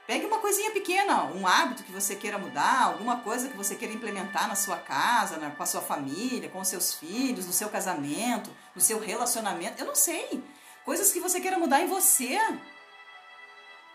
Pegue 0.07 0.25
uma 0.25 0.39
coisinha 0.39 0.71
pequena, 0.71 1.25
um 1.25 1.47
hábito 1.47 1.83
que 1.83 1.91
você 1.91 2.15
queira 2.15 2.39
mudar, 2.39 2.85
alguma 2.85 3.21
coisa 3.21 3.49
que 3.49 3.57
você 3.57 3.75
queira 3.75 3.93
implementar 3.93 4.47
na 4.47 4.55
sua 4.55 4.77
casa, 4.77 5.37
na, 5.37 5.51
com 5.51 5.63
a 5.63 5.67
sua 5.67 5.83
família, 5.83 6.49
com 6.49 6.61
os 6.61 6.69
seus 6.69 6.95
filhos, 6.95 7.47
no 7.47 7.53
seu 7.53 7.69
casamento, 7.69 8.55
no 8.75 8.81
seu 8.81 9.01
relacionamento. 9.01 9.81
Eu 9.81 9.87
não 9.87 9.97
sei. 9.97 10.43
Coisas 10.85 11.13
que 11.13 11.19
você 11.19 11.41
queira 11.41 11.59
mudar 11.59 11.81
em 11.81 11.89
você. 11.89 12.39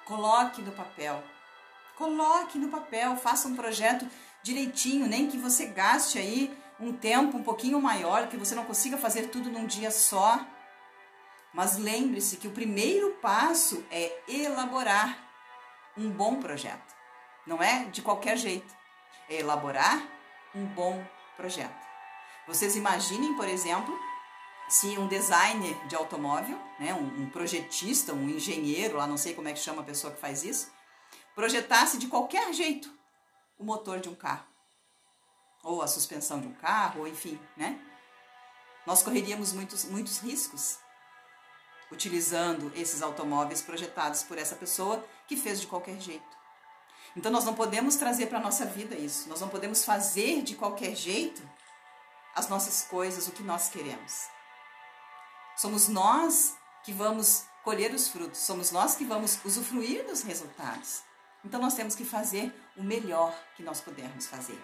Coloque 0.03 0.61
no 0.61 0.73
papel. 0.73 1.23
Coloque 1.95 2.57
no 2.57 2.67
papel, 2.67 3.15
faça 3.15 3.47
um 3.47 3.55
projeto 3.55 4.05
direitinho, 4.43 5.07
nem 5.07 5.27
que 5.27 5.37
você 5.37 5.67
gaste 5.67 6.17
aí 6.17 6.53
um 6.81 6.91
tempo 6.91 7.37
um 7.37 7.43
pouquinho 7.43 7.79
maior, 7.79 8.27
que 8.27 8.35
você 8.35 8.55
não 8.55 8.65
consiga 8.65 8.97
fazer 8.97 9.27
tudo 9.27 9.49
num 9.49 9.65
dia 9.65 9.91
só. 9.91 10.43
Mas 11.53 11.77
lembre-se 11.77 12.37
que 12.37 12.47
o 12.47 12.51
primeiro 12.51 13.11
passo 13.21 13.85
é 13.91 14.11
elaborar 14.27 15.17
um 15.97 16.09
bom 16.09 16.39
projeto. 16.39 16.95
Não 17.45 17.61
é 17.61 17.85
de 17.85 18.01
qualquer 18.01 18.37
jeito. 18.37 18.73
É 19.29 19.39
elaborar 19.39 20.01
um 20.55 20.65
bom 20.65 21.05
projeto. 21.37 21.85
Vocês 22.47 22.75
imaginem, 22.75 23.35
por 23.35 23.47
exemplo, 23.47 23.97
se 24.67 24.97
um 24.97 25.07
designer 25.07 25.75
de 25.87 25.95
automóvel, 25.95 26.57
né, 26.79 26.93
um, 26.93 27.23
um 27.23 27.29
projetista, 27.29 28.13
um 28.13 28.29
engenheiro, 28.29 28.97
lá 28.97 29.05
não 29.05 29.17
sei 29.17 29.33
como 29.33 29.47
é 29.47 29.53
que 29.53 29.59
chama 29.59 29.81
a 29.81 29.85
pessoa 29.85 30.13
que 30.13 30.19
faz 30.19 30.43
isso, 30.43 30.71
projetasse 31.35 31.97
de 31.97 32.07
qualquer 32.07 32.51
jeito 32.53 32.91
o 33.59 33.63
motor 33.63 33.99
de 33.99 34.09
um 34.09 34.15
carro 34.15 34.50
ou 35.63 35.81
a 35.81 35.87
suspensão 35.87 36.39
de 36.39 36.47
um 36.47 36.53
carro, 36.53 37.01
ou 37.01 37.07
enfim, 37.07 37.39
né? 37.55 37.79
Nós 38.85 39.03
correríamos 39.03 39.53
muitos, 39.53 39.85
muitos 39.85 40.19
riscos 40.19 40.79
utilizando 41.91 42.71
esses 42.75 43.01
automóveis 43.01 43.61
projetados 43.61 44.23
por 44.23 44.37
essa 44.37 44.55
pessoa 44.55 45.03
que 45.27 45.35
fez 45.35 45.59
de 45.59 45.67
qualquer 45.67 45.99
jeito. 45.99 46.37
Então 47.15 47.31
nós 47.31 47.43
não 47.43 47.53
podemos 47.53 47.97
trazer 47.97 48.27
para 48.27 48.37
a 48.37 48.41
nossa 48.41 48.65
vida 48.65 48.95
isso, 48.95 49.27
nós 49.27 49.41
não 49.41 49.49
podemos 49.49 49.83
fazer 49.83 50.41
de 50.41 50.55
qualquer 50.55 50.95
jeito 50.95 51.41
as 52.33 52.47
nossas 52.47 52.83
coisas, 52.83 53.27
o 53.27 53.31
que 53.31 53.43
nós 53.43 53.67
queremos. 53.67 54.27
Somos 55.57 55.89
nós 55.89 56.55
que 56.83 56.93
vamos 56.93 57.45
colher 57.63 57.93
os 57.93 58.07
frutos, 58.07 58.39
somos 58.39 58.71
nós 58.71 58.95
que 58.95 59.03
vamos 59.03 59.37
usufruir 59.43 60.05
dos 60.05 60.23
resultados. 60.23 61.03
Então 61.43 61.59
nós 61.59 61.73
temos 61.73 61.93
que 61.93 62.05
fazer 62.05 62.53
o 62.77 62.83
melhor 62.83 63.37
que 63.55 63.63
nós 63.63 63.81
pudermos 63.81 64.27
fazer. 64.27 64.59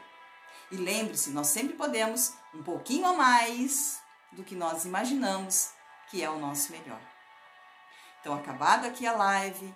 E 0.71 0.75
lembre-se, 0.75 1.29
nós 1.29 1.47
sempre 1.47 1.75
podemos 1.75 2.33
um 2.53 2.61
pouquinho 2.61 3.05
a 3.07 3.13
mais 3.13 4.01
do 4.31 4.43
que 4.43 4.55
nós 4.55 4.85
imaginamos 4.85 5.71
que 6.09 6.23
é 6.23 6.29
o 6.29 6.39
nosso 6.39 6.71
melhor. 6.71 6.99
Então, 8.19 8.33
acabado 8.33 8.85
aqui 8.85 9.05
a 9.05 9.13
live, 9.13 9.73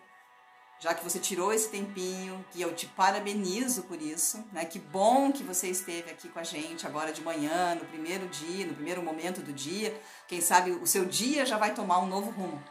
já 0.80 0.94
que 0.94 1.04
você 1.04 1.20
tirou 1.20 1.54
esse 1.54 1.70
tempinho, 1.70 2.44
que 2.52 2.62
eu 2.62 2.74
te 2.76 2.88
parabenizo 2.88 3.84
por 3.84 4.02
isso, 4.02 4.44
né? 4.52 4.66
Que 4.66 4.80
bom 4.80 5.32
que 5.32 5.44
você 5.44 5.70
esteve 5.70 6.10
aqui 6.10 6.28
com 6.28 6.40
a 6.40 6.44
gente 6.44 6.88
agora 6.88 7.14
de 7.14 7.22
manhã, 7.22 7.76
no 7.76 7.86
primeiro 7.86 8.28
dia, 8.28 8.66
no 8.66 8.74
primeiro 8.74 9.04
momento 9.04 9.42
do 9.42 9.54
dia. 9.54 10.02
Quem 10.28 10.42
sabe 10.42 10.72
o 10.72 10.88
seu 10.88 11.06
dia 11.06 11.46
já 11.46 11.58
vai 11.58 11.74
tomar 11.74 12.00
um 12.00 12.08
novo 12.08 12.32
rumo, 12.32 12.62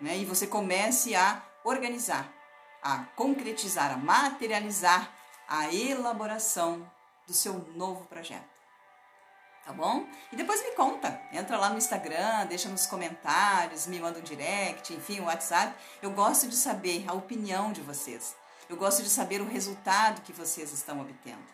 né? 0.00 0.16
E 0.16 0.24
você 0.24 0.46
comece 0.46 1.14
a 1.14 1.42
organizar, 1.64 2.32
a 2.82 2.98
concretizar, 3.16 3.92
a 3.92 3.96
materializar 3.96 5.12
a 5.48 5.74
elaboração 5.74 6.88
do 7.28 7.32
seu 7.32 7.54
novo 7.76 8.04
projeto 8.06 8.58
tá 9.68 9.74
bom? 9.74 10.06
E 10.32 10.36
depois 10.36 10.62
me 10.62 10.70
conta, 10.70 11.20
entra 11.30 11.58
lá 11.58 11.68
no 11.68 11.76
Instagram, 11.76 12.46
deixa 12.46 12.70
nos 12.70 12.86
comentários, 12.86 13.86
me 13.86 14.00
manda 14.00 14.18
um 14.18 14.22
direct, 14.22 14.94
enfim, 14.94 15.20
um 15.20 15.26
WhatsApp. 15.26 15.74
Eu 16.00 16.10
gosto 16.10 16.48
de 16.48 16.56
saber 16.56 17.04
a 17.06 17.12
opinião 17.12 17.70
de 17.70 17.82
vocês. 17.82 18.34
Eu 18.66 18.78
gosto 18.78 19.02
de 19.02 19.10
saber 19.10 19.42
o 19.42 19.46
resultado 19.46 20.22
que 20.22 20.32
vocês 20.32 20.72
estão 20.72 21.02
obtendo. 21.02 21.44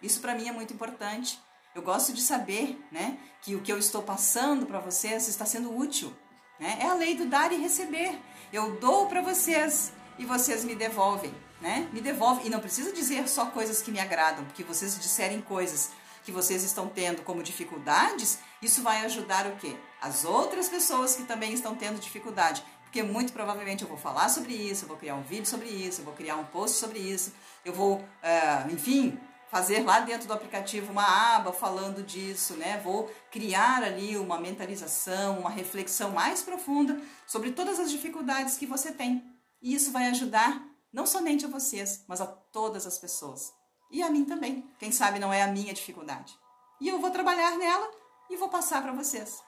Isso 0.00 0.22
para 0.22 0.34
mim 0.34 0.48
é 0.48 0.52
muito 0.52 0.72
importante. 0.72 1.38
Eu 1.74 1.82
gosto 1.82 2.14
de 2.14 2.22
saber, 2.22 2.82
né, 2.90 3.18
que 3.42 3.54
o 3.54 3.60
que 3.60 3.70
eu 3.70 3.78
estou 3.78 4.02
passando 4.02 4.64
para 4.64 4.80
vocês 4.80 5.28
está 5.28 5.44
sendo 5.44 5.76
útil. 5.76 6.10
Né? 6.58 6.78
É 6.80 6.86
a 6.86 6.94
lei 6.94 7.14
do 7.14 7.26
dar 7.26 7.52
e 7.52 7.56
receber. 7.56 8.18
Eu 8.50 8.80
dou 8.80 9.08
para 9.08 9.20
vocês 9.20 9.92
e 10.18 10.24
vocês 10.24 10.64
me 10.64 10.74
devolvem, 10.74 11.34
né? 11.62 11.88
Me 11.92 12.00
devolvem 12.00 12.46
e 12.46 12.50
não 12.50 12.60
precisa 12.60 12.92
dizer 12.92 13.28
só 13.28 13.46
coisas 13.46 13.80
que 13.80 13.92
me 13.92 14.00
agradam, 14.00 14.44
porque 14.44 14.64
vocês 14.64 14.98
disserem 14.98 15.40
coisas 15.40 15.90
que 16.24 16.32
vocês 16.32 16.62
estão 16.62 16.88
tendo 16.88 17.22
como 17.22 17.42
dificuldades, 17.42 18.38
isso 18.60 18.82
vai 18.82 19.04
ajudar 19.04 19.46
o 19.46 19.56
quê? 19.56 19.76
As 20.00 20.24
outras 20.24 20.68
pessoas 20.68 21.16
que 21.16 21.24
também 21.24 21.52
estão 21.52 21.74
tendo 21.74 22.00
dificuldade. 22.00 22.62
Porque 22.82 23.02
muito 23.02 23.32
provavelmente 23.32 23.82
eu 23.82 23.88
vou 23.88 23.96
falar 23.96 24.28
sobre 24.28 24.52
isso, 24.52 24.84
eu 24.84 24.88
vou 24.88 24.96
criar 24.96 25.14
um 25.14 25.22
vídeo 25.22 25.46
sobre 25.46 25.68
isso, 25.68 26.00
eu 26.00 26.04
vou 26.04 26.14
criar 26.14 26.36
um 26.36 26.44
post 26.44 26.76
sobre 26.76 26.98
isso, 26.98 27.32
eu 27.64 27.72
vou, 27.72 28.04
é, 28.22 28.66
enfim, 28.70 29.18
fazer 29.48 29.82
lá 29.82 30.00
dentro 30.00 30.26
do 30.26 30.34
aplicativo 30.34 30.92
uma 30.92 31.36
aba 31.36 31.52
falando 31.52 32.02
disso, 32.02 32.54
né? 32.54 32.80
Vou 32.84 33.10
criar 33.30 33.82
ali 33.82 34.16
uma 34.16 34.38
mentalização, 34.38 35.38
uma 35.38 35.50
reflexão 35.50 36.10
mais 36.10 36.42
profunda 36.42 37.00
sobre 37.26 37.52
todas 37.52 37.80
as 37.80 37.90
dificuldades 37.90 38.58
que 38.58 38.66
você 38.66 38.92
tem. 38.92 39.24
E 39.60 39.74
isso 39.74 39.90
vai 39.90 40.06
ajudar 40.08 40.71
não 40.92 41.06
somente 41.06 41.44
a 41.46 41.48
vocês, 41.48 42.04
mas 42.06 42.20
a 42.20 42.26
todas 42.26 42.86
as 42.86 42.98
pessoas. 42.98 43.52
E 43.90 44.02
a 44.02 44.10
mim 44.10 44.24
também. 44.24 44.68
Quem 44.78 44.92
sabe 44.92 45.18
não 45.18 45.32
é 45.32 45.42
a 45.42 45.46
minha 45.46 45.72
dificuldade. 45.72 46.36
E 46.80 46.88
eu 46.88 46.98
vou 46.98 47.10
trabalhar 47.10 47.56
nela 47.56 47.90
e 48.28 48.36
vou 48.36 48.48
passar 48.48 48.82
para 48.82 48.92
vocês. 48.92 49.42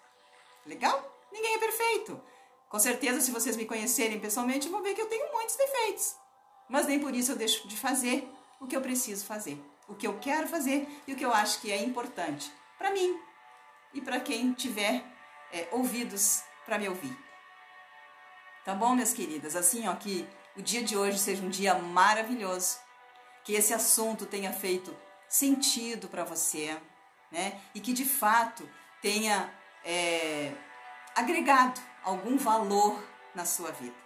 Legal? 0.66 1.02
Ninguém 1.32 1.54
é 1.54 1.58
perfeito. 1.58 2.20
Com 2.68 2.78
certeza, 2.78 3.20
se 3.20 3.30
vocês 3.30 3.56
me 3.56 3.66
conhecerem 3.66 4.20
pessoalmente, 4.20 4.68
vão 4.68 4.82
ver 4.82 4.94
que 4.94 5.00
eu 5.00 5.08
tenho 5.08 5.30
muitos 5.32 5.56
defeitos. 5.56 6.16
Mas 6.68 6.86
nem 6.86 6.98
por 6.98 7.14
isso 7.14 7.32
eu 7.32 7.36
deixo 7.36 7.68
de 7.68 7.76
fazer 7.76 8.28
o 8.60 8.66
que 8.66 8.76
eu 8.76 8.80
preciso 8.80 9.24
fazer, 9.24 9.62
o 9.88 9.94
que 9.94 10.06
eu 10.06 10.18
quero 10.18 10.48
fazer 10.48 10.88
e 11.06 11.12
o 11.12 11.16
que 11.16 11.24
eu 11.24 11.32
acho 11.32 11.60
que 11.60 11.70
é 11.70 11.82
importante 11.82 12.50
para 12.78 12.90
mim 12.90 13.18
e 13.92 14.00
para 14.00 14.20
quem 14.20 14.52
tiver 14.52 15.04
é, 15.52 15.68
ouvidos 15.72 16.42
para 16.64 16.78
me 16.78 16.88
ouvir. 16.88 17.16
Tá 18.64 18.74
bom, 18.74 18.94
minhas 18.94 19.12
queridas? 19.12 19.54
Assim, 19.54 19.86
ó, 19.86 19.94
que 19.94 20.26
o 20.56 20.62
dia 20.62 20.82
de 20.82 20.96
hoje 20.96 21.18
seja 21.18 21.42
um 21.42 21.48
dia 21.48 21.74
maravilhoso 21.74 22.78
que 23.42 23.54
esse 23.54 23.74
assunto 23.74 24.24
tenha 24.24 24.52
feito 24.52 24.96
sentido 25.28 26.08
para 26.08 26.24
você, 26.24 26.76
né? 27.30 27.60
E 27.74 27.80
que 27.80 27.92
de 27.92 28.04
fato 28.04 28.68
tenha 29.02 29.52
é, 29.84 30.52
agregado 31.14 31.80
algum 32.02 32.36
valor 32.36 33.02
na 33.34 33.44
sua 33.44 33.72
vida. 33.72 33.96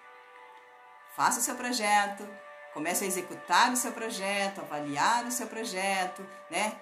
Faça 1.14 1.40
o 1.40 1.42
seu 1.42 1.54
projeto, 1.54 2.26
comece 2.72 3.04
a 3.04 3.06
executar 3.06 3.72
o 3.72 3.76
seu 3.76 3.92
projeto, 3.92 4.60
avaliar 4.60 5.26
o 5.26 5.30
seu 5.30 5.46
projeto, 5.46 6.26
né? 6.50 6.76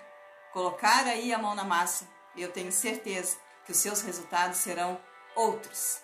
Colocar 0.52 1.04
aí 1.06 1.32
a 1.32 1.38
mão 1.38 1.54
na 1.54 1.64
massa. 1.64 2.08
Eu 2.36 2.52
tenho 2.52 2.70
certeza 2.70 3.36
que 3.64 3.72
os 3.72 3.78
seus 3.78 4.00
resultados 4.02 4.58
serão 4.58 5.00
outros, 5.34 6.00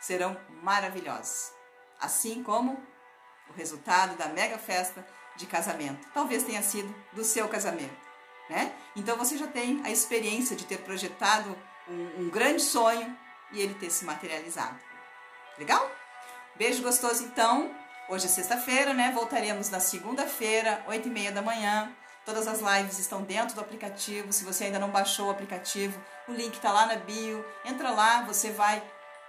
serão 0.00 0.36
maravilhosos. 0.62 1.52
Assim 1.98 2.42
como 2.42 2.80
o 3.48 3.52
resultado 3.56 4.16
da 4.16 4.26
mega 4.28 4.58
festa 4.58 5.06
de 5.36 5.46
casamento. 5.46 6.06
Talvez 6.12 6.42
tenha 6.42 6.62
sido 6.62 6.94
do 7.12 7.24
seu 7.24 7.48
casamento, 7.48 7.96
né? 8.48 8.72
Então 8.94 9.16
você 9.16 9.36
já 9.36 9.46
tem 9.46 9.80
a 9.84 9.90
experiência 9.90 10.56
de 10.56 10.64
ter 10.64 10.78
projetado 10.78 11.56
um, 11.88 12.22
um 12.22 12.30
grande 12.30 12.62
sonho 12.62 13.16
e 13.52 13.60
ele 13.60 13.74
ter 13.74 13.90
se 13.90 14.04
materializado. 14.04 14.78
Legal? 15.58 15.90
Beijo 16.56 16.82
gostoso 16.82 17.24
então. 17.24 17.74
Hoje 18.08 18.26
é 18.26 18.28
sexta-feira, 18.28 18.94
né? 18.94 19.10
Voltaremos 19.12 19.68
na 19.68 19.80
segunda-feira, 19.80 20.84
oito 20.86 21.08
e 21.08 21.10
meia 21.10 21.32
da 21.32 21.42
manhã. 21.42 21.92
Todas 22.24 22.48
as 22.48 22.60
lives 22.60 22.98
estão 22.98 23.22
dentro 23.22 23.54
do 23.54 23.60
aplicativo. 23.60 24.32
Se 24.32 24.44
você 24.44 24.64
ainda 24.64 24.78
não 24.78 24.90
baixou 24.90 25.28
o 25.28 25.30
aplicativo, 25.30 26.00
o 26.26 26.32
link 26.32 26.54
está 26.54 26.72
lá 26.72 26.86
na 26.86 26.96
bio. 26.96 27.44
Entra 27.64 27.90
lá, 27.90 28.22
você 28.22 28.50
vai 28.50 28.82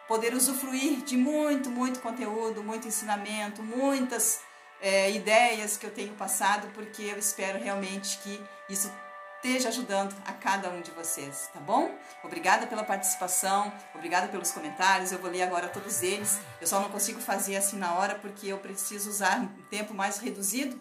poder 0.07 0.33
usufruir 0.33 1.03
de 1.03 1.17
muito, 1.17 1.69
muito 1.69 1.99
conteúdo, 1.99 2.63
muito 2.63 2.87
ensinamento, 2.87 3.61
muitas 3.61 4.41
é, 4.81 5.11
ideias 5.11 5.77
que 5.77 5.85
eu 5.85 5.91
tenho 5.91 6.13
passado, 6.13 6.67
porque 6.73 7.03
eu 7.03 7.17
espero 7.17 7.59
realmente 7.59 8.17
que 8.19 8.41
isso 8.69 8.91
esteja 9.37 9.69
ajudando 9.69 10.15
a 10.25 10.33
cada 10.33 10.69
um 10.69 10.81
de 10.81 10.91
vocês, 10.91 11.49
tá 11.53 11.59
bom? 11.59 11.91
Obrigada 12.23 12.65
pela 12.65 12.83
participação, 12.83 13.71
obrigada 13.93 14.27
pelos 14.27 14.51
comentários, 14.51 15.11
eu 15.11 15.19
vou 15.19 15.29
ler 15.29 15.43
agora 15.43 15.69
todos 15.69 16.01
eles. 16.01 16.39
Eu 16.59 16.67
só 16.67 16.79
não 16.79 16.89
consigo 16.89 17.19
fazer 17.21 17.55
assim 17.55 17.77
na 17.77 17.93
hora 17.93 18.15
porque 18.15 18.47
eu 18.47 18.57
preciso 18.57 19.09
usar 19.09 19.39
um 19.39 19.47
tempo 19.69 19.93
mais 19.93 20.17
reduzido 20.17 20.79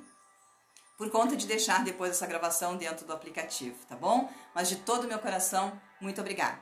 por 0.96 1.10
conta 1.10 1.36
de 1.36 1.46
deixar 1.46 1.84
depois 1.84 2.12
essa 2.12 2.26
gravação 2.26 2.76
dentro 2.76 3.06
do 3.06 3.12
aplicativo, 3.12 3.76
tá 3.86 3.94
bom? 3.94 4.30
Mas 4.54 4.68
de 4.68 4.76
todo 4.76 5.04
o 5.04 5.08
meu 5.08 5.18
coração, 5.18 5.78
muito 6.00 6.20
obrigada. 6.20 6.58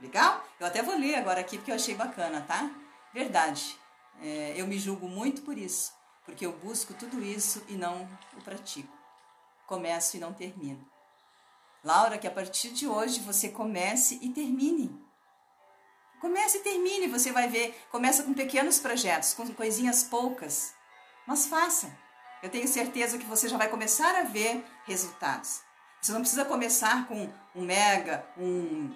Legal? 0.00 0.44
Eu 0.60 0.66
até 0.66 0.82
vou 0.82 0.96
ler 0.96 1.14
agora 1.14 1.40
aqui 1.40 1.56
porque 1.56 1.70
eu 1.70 1.76
achei 1.76 1.94
bacana, 1.94 2.40
tá? 2.42 2.70
Verdade. 3.12 3.78
É, 4.20 4.54
eu 4.56 4.66
me 4.66 4.78
julgo 4.78 5.08
muito 5.08 5.42
por 5.42 5.56
isso 5.56 5.92
porque 6.24 6.44
eu 6.44 6.52
busco 6.52 6.94
tudo 6.94 7.22
isso 7.22 7.62
e 7.68 7.74
não 7.74 8.08
o 8.36 8.42
pratico. 8.42 8.92
Começo 9.66 10.16
e 10.16 10.20
não 10.20 10.32
termino. 10.32 10.84
Laura, 11.82 12.18
que 12.18 12.26
a 12.26 12.30
partir 12.30 12.70
de 12.70 12.86
hoje 12.86 13.20
você 13.20 13.50
comece 13.50 14.18
e 14.22 14.30
termine. 14.30 14.98
Comece 16.20 16.58
e 16.58 16.62
termine, 16.62 17.08
você 17.08 17.30
vai 17.30 17.48
ver. 17.48 17.78
Começa 17.90 18.22
com 18.22 18.32
pequenos 18.32 18.78
projetos, 18.78 19.34
com 19.34 19.46
coisinhas 19.52 20.02
poucas, 20.02 20.74
mas 21.26 21.46
faça. 21.46 21.94
Eu 22.42 22.50
tenho 22.50 22.66
certeza 22.66 23.18
que 23.18 23.26
você 23.26 23.48
já 23.48 23.58
vai 23.58 23.68
começar 23.68 24.14
a 24.16 24.22
ver 24.22 24.64
resultados. 24.86 25.62
Você 26.00 26.12
não 26.12 26.20
precisa 26.20 26.44
começar 26.44 27.06
com 27.06 27.30
um 27.54 27.64
mega, 27.64 28.26
um 28.36 28.94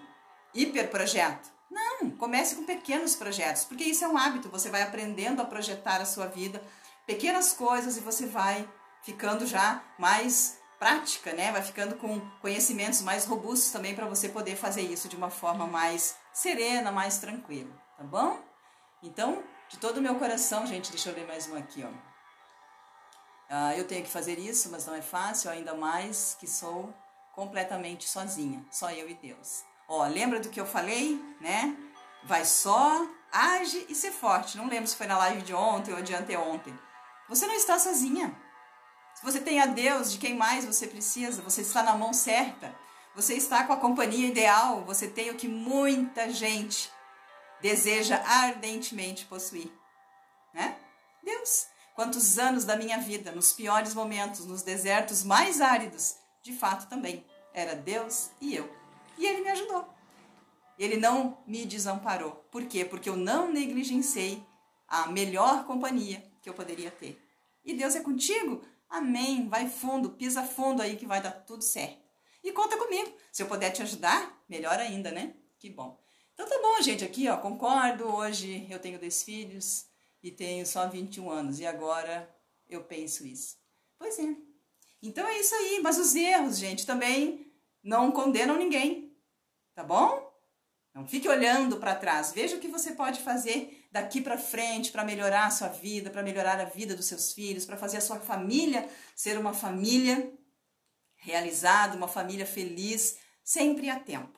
hiper 0.55 0.91
projeto. 0.91 1.51
Não, 1.71 2.11
comece 2.11 2.57
com 2.57 2.65
pequenos 2.65 3.15
projetos, 3.15 3.65
porque 3.65 3.85
isso 3.85 4.05
é 4.05 4.09
um 4.09 4.17
hábito. 4.17 4.49
Você 4.49 4.71
vai 4.71 4.83
aprendendo 4.83 5.43
a 5.43 5.45
projetar 5.45 6.01
a 6.01 6.07
sua 6.07 6.27
vida 6.27 6.63
pequenas 7.07 7.53
coisas 7.53 7.97
e 7.97 8.01
você 8.01 8.27
vai 8.27 8.69
ficando 9.03 9.47
já 9.47 9.83
mais 9.99 10.59
prática, 10.79 11.33
né? 11.33 11.53
Vai 11.53 11.63
ficando 11.63 11.97
com 11.97 12.21
conhecimentos 12.41 13.03
mais 13.03 13.25
robustos 13.27 13.71
também 13.71 13.95
para 13.95 14.07
você 14.07 14.29
poder 14.29 14.57
fazer 14.57 14.83
isso 14.83 15.09
de 15.09 15.17
uma 15.17 15.31
forma 15.31 15.67
mais 15.67 16.17
serena, 16.33 16.91
mais 16.93 17.19
tranquila, 17.19 17.73
tá 17.97 18.05
bom? 18.05 18.41
Então, 19.03 19.43
de 19.69 19.79
todo 19.79 19.99
o 19.99 20.03
meu 20.03 20.15
coração, 20.17 20.67
gente, 20.67 20.91
deixa 20.91 21.11
eu 21.11 21.15
ler 21.15 21.27
mais 21.27 21.49
um 21.49 21.57
aqui, 21.57 21.85
ó. 21.85 21.91
Ah, 23.51 23.77
eu 23.77 23.87
tenho 23.87 24.05
que 24.05 24.11
fazer 24.11 24.39
isso, 24.39 24.71
mas 24.71 24.87
não 24.87 24.95
é 24.95 25.03
fácil, 25.03 25.51
ainda 25.51 25.75
mais 25.75 26.37
que 26.39 26.47
sou 26.47 26.95
completamente 27.35 28.09
sozinha, 28.09 28.65
só 28.71 28.91
eu 28.91 29.09
e 29.09 29.15
Deus. 29.15 29.65
Ó, 29.89 30.07
lembra 30.07 30.39
do 30.39 30.51
que 30.51 30.61
eu 30.61 30.67
falei, 30.67 31.19
né? 31.41 31.75
Vai 32.23 32.45
só, 32.45 33.07
age 33.33 33.87
e 33.89 33.95
ser 33.95 34.13
forte. 34.13 34.59
Não 34.59 34.69
lembro 34.69 34.87
se 34.87 34.97
foi 34.97 35.07
na 35.07 35.17
live 35.17 35.43
de 35.43 35.55
ontem 35.55 35.95
ou 35.95 36.03
de 36.03 36.15
anteontem. 36.15 36.79
Você 37.29 37.47
não 37.47 37.55
está 37.55 37.79
sozinha. 37.79 38.37
Se 39.15 39.25
você 39.25 39.41
tem 39.41 39.61
a 39.61 39.67
Deus, 39.67 40.13
de 40.13 40.19
quem 40.19 40.37
mais 40.37 40.65
você 40.65 40.87
precisa, 40.87 41.43
você 41.43 41.63
está 41.63 41.83
na 41.83 41.97
mão 41.97 42.13
certa, 42.13 42.73
você 43.15 43.35
está 43.35 43.65
com 43.65 43.73
a 43.73 43.79
companhia 43.79 44.29
ideal, 44.29 44.85
você 44.85 45.09
tem 45.09 45.31
o 45.31 45.35
que 45.35 45.49
muita 45.49 46.31
gente 46.31 46.93
deseja 47.61 48.23
ardentemente 48.25 49.25
possuir, 49.25 49.73
né? 50.55 50.77
Deus. 51.25 51.67
Quantos 51.95 52.39
anos 52.39 52.65
da 52.65 52.77
minha 52.77 52.99
vida, 52.99 53.33
nos 53.33 53.53
piores 53.53 53.93
momentos, 53.93 54.47
nos 54.47 54.63
desertos 54.63 55.25
mais 55.25 55.61
áridos, 55.61 56.15
de 56.43 56.57
fato 56.57 56.89
também 56.89 57.27
era 57.53 57.75
Deus 57.75 58.31
e 58.41 58.55
eu. 58.55 58.78
E 59.19 59.27
ele 59.27 59.43
me 59.43 59.51
ajudou. 59.51 59.89
Ele 60.79 60.97
não 60.97 61.43
me 61.47 61.67
desamparou. 61.67 62.33
Por 62.51 62.65
quê? 62.67 62.85
Porque 62.85 63.09
eu 63.09 63.17
não 63.17 63.53
negligenciei 63.53 64.43
a 64.87 65.09
melhor 65.09 65.65
companhia 65.65 66.25
que 66.41 66.49
eu 66.49 66.55
poderia 66.55 66.91
ter. 66.91 67.21
e 67.65 67.75
Deus 67.75 67.95
é 67.95 68.01
contigo, 68.01 68.63
amém. 68.89 69.49
Vai 69.49 69.69
fundo, 69.69 70.11
pisa 70.11 70.43
fundo 70.43 70.81
aí 70.81 70.97
que 70.97 71.05
vai 71.05 71.21
dar 71.21 71.33
tudo 71.33 71.63
certo. 71.63 71.99
E 72.43 72.53
conta 72.53 72.77
comigo. 72.77 73.13
Se 73.33 73.43
eu 73.43 73.49
puder 73.49 73.71
te 73.71 73.83
ajudar, 73.83 74.43
melhor 74.49 74.79
ainda, 74.79 75.11
né? 75.11 75.35
Que 75.59 75.69
bom. 75.69 76.01
Então 76.33 76.49
tá 76.49 76.59
bom, 76.63 76.81
gente, 76.81 77.05
aqui 77.05 77.29
ó, 77.29 77.37
concordo. 77.37 78.07
Hoje 78.07 78.67
eu 78.71 78.79
tenho 78.79 78.99
dois 78.99 79.23
filhos 79.25 79.87
e 80.23 80.31
tenho 80.31 80.65
só 80.65 80.89
21 80.89 81.29
anos 81.29 81.59
e 81.59 81.67
agora 81.67 82.33
eu 82.69 82.85
penso 82.85 83.27
isso. 83.27 83.57
Pois 83.99 84.19
é. 84.19 84.37
Então 85.03 85.27
é 85.27 85.41
isso 85.41 85.55
aí, 85.55 85.81
mas 85.83 85.99
os 85.99 86.15
erros, 86.15 86.59
gente, 86.59 86.87
também 86.87 87.53
não 87.83 88.11
condenam 88.13 88.57
ninguém. 88.57 89.08
Tá 89.79 89.85
bom? 89.85 90.29
Não 90.93 91.07
fique 91.07 91.29
olhando 91.29 91.77
para 91.77 91.95
trás. 91.95 92.33
Veja 92.33 92.57
o 92.57 92.59
que 92.59 92.67
você 92.67 92.97
pode 92.97 93.21
fazer 93.21 93.87
daqui 93.93 94.21
para 94.21 94.37
frente 94.37 94.91
para 94.91 95.05
melhorar 95.05 95.47
a 95.47 95.51
sua 95.53 95.69
vida, 95.69 96.11
para 96.11 96.21
melhorar 96.21 96.59
a 96.59 96.65
vida 96.65 96.97
dos 96.97 97.07
seus 97.07 97.33
filhos, 97.33 97.65
para 97.65 97.77
fazer 97.77 97.99
a 97.99 98.01
sua 98.01 98.19
família 98.19 98.91
ser 99.15 99.39
uma 99.39 99.55
família 99.55 100.37
realizada, 101.15 101.97
uma 101.97 102.09
família 102.09 102.45
feliz, 102.45 103.19
sempre 103.45 103.89
a 103.89 104.01
tempo. 104.01 104.37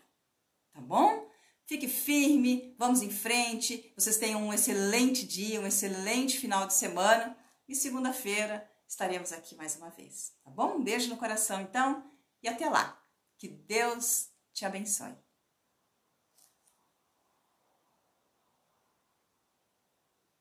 Tá 0.74 0.80
bom? 0.82 1.26
Fique 1.64 1.88
firme, 1.88 2.76
vamos 2.78 3.01
em 3.01 3.09
frente. 3.09 3.95
Vocês 3.97 4.18
tenham 4.18 4.43
um 4.43 4.53
excelente 4.53 5.26
dia, 5.26 5.59
um 5.59 5.66
excelente 5.66 6.36
final 6.36 6.66
de 6.66 6.74
semana 6.74 7.34
e 7.66 7.74
segunda-feira 7.74 8.70
estaremos 8.86 9.32
aqui 9.32 9.57
mais 9.57 9.74
uma 9.74 9.88
vez. 9.88 10.34
Tá 10.45 10.51
bom? 10.51 10.76
Um 10.76 10.84
beijo 10.84 11.09
no 11.09 11.16
coração 11.16 11.62
então 11.62 12.05
e 12.43 12.47
até 12.47 12.68
lá. 12.68 13.03
Que 13.38 13.49
Deus 13.49 14.28
te 14.53 14.66
abençoe. 14.66 15.16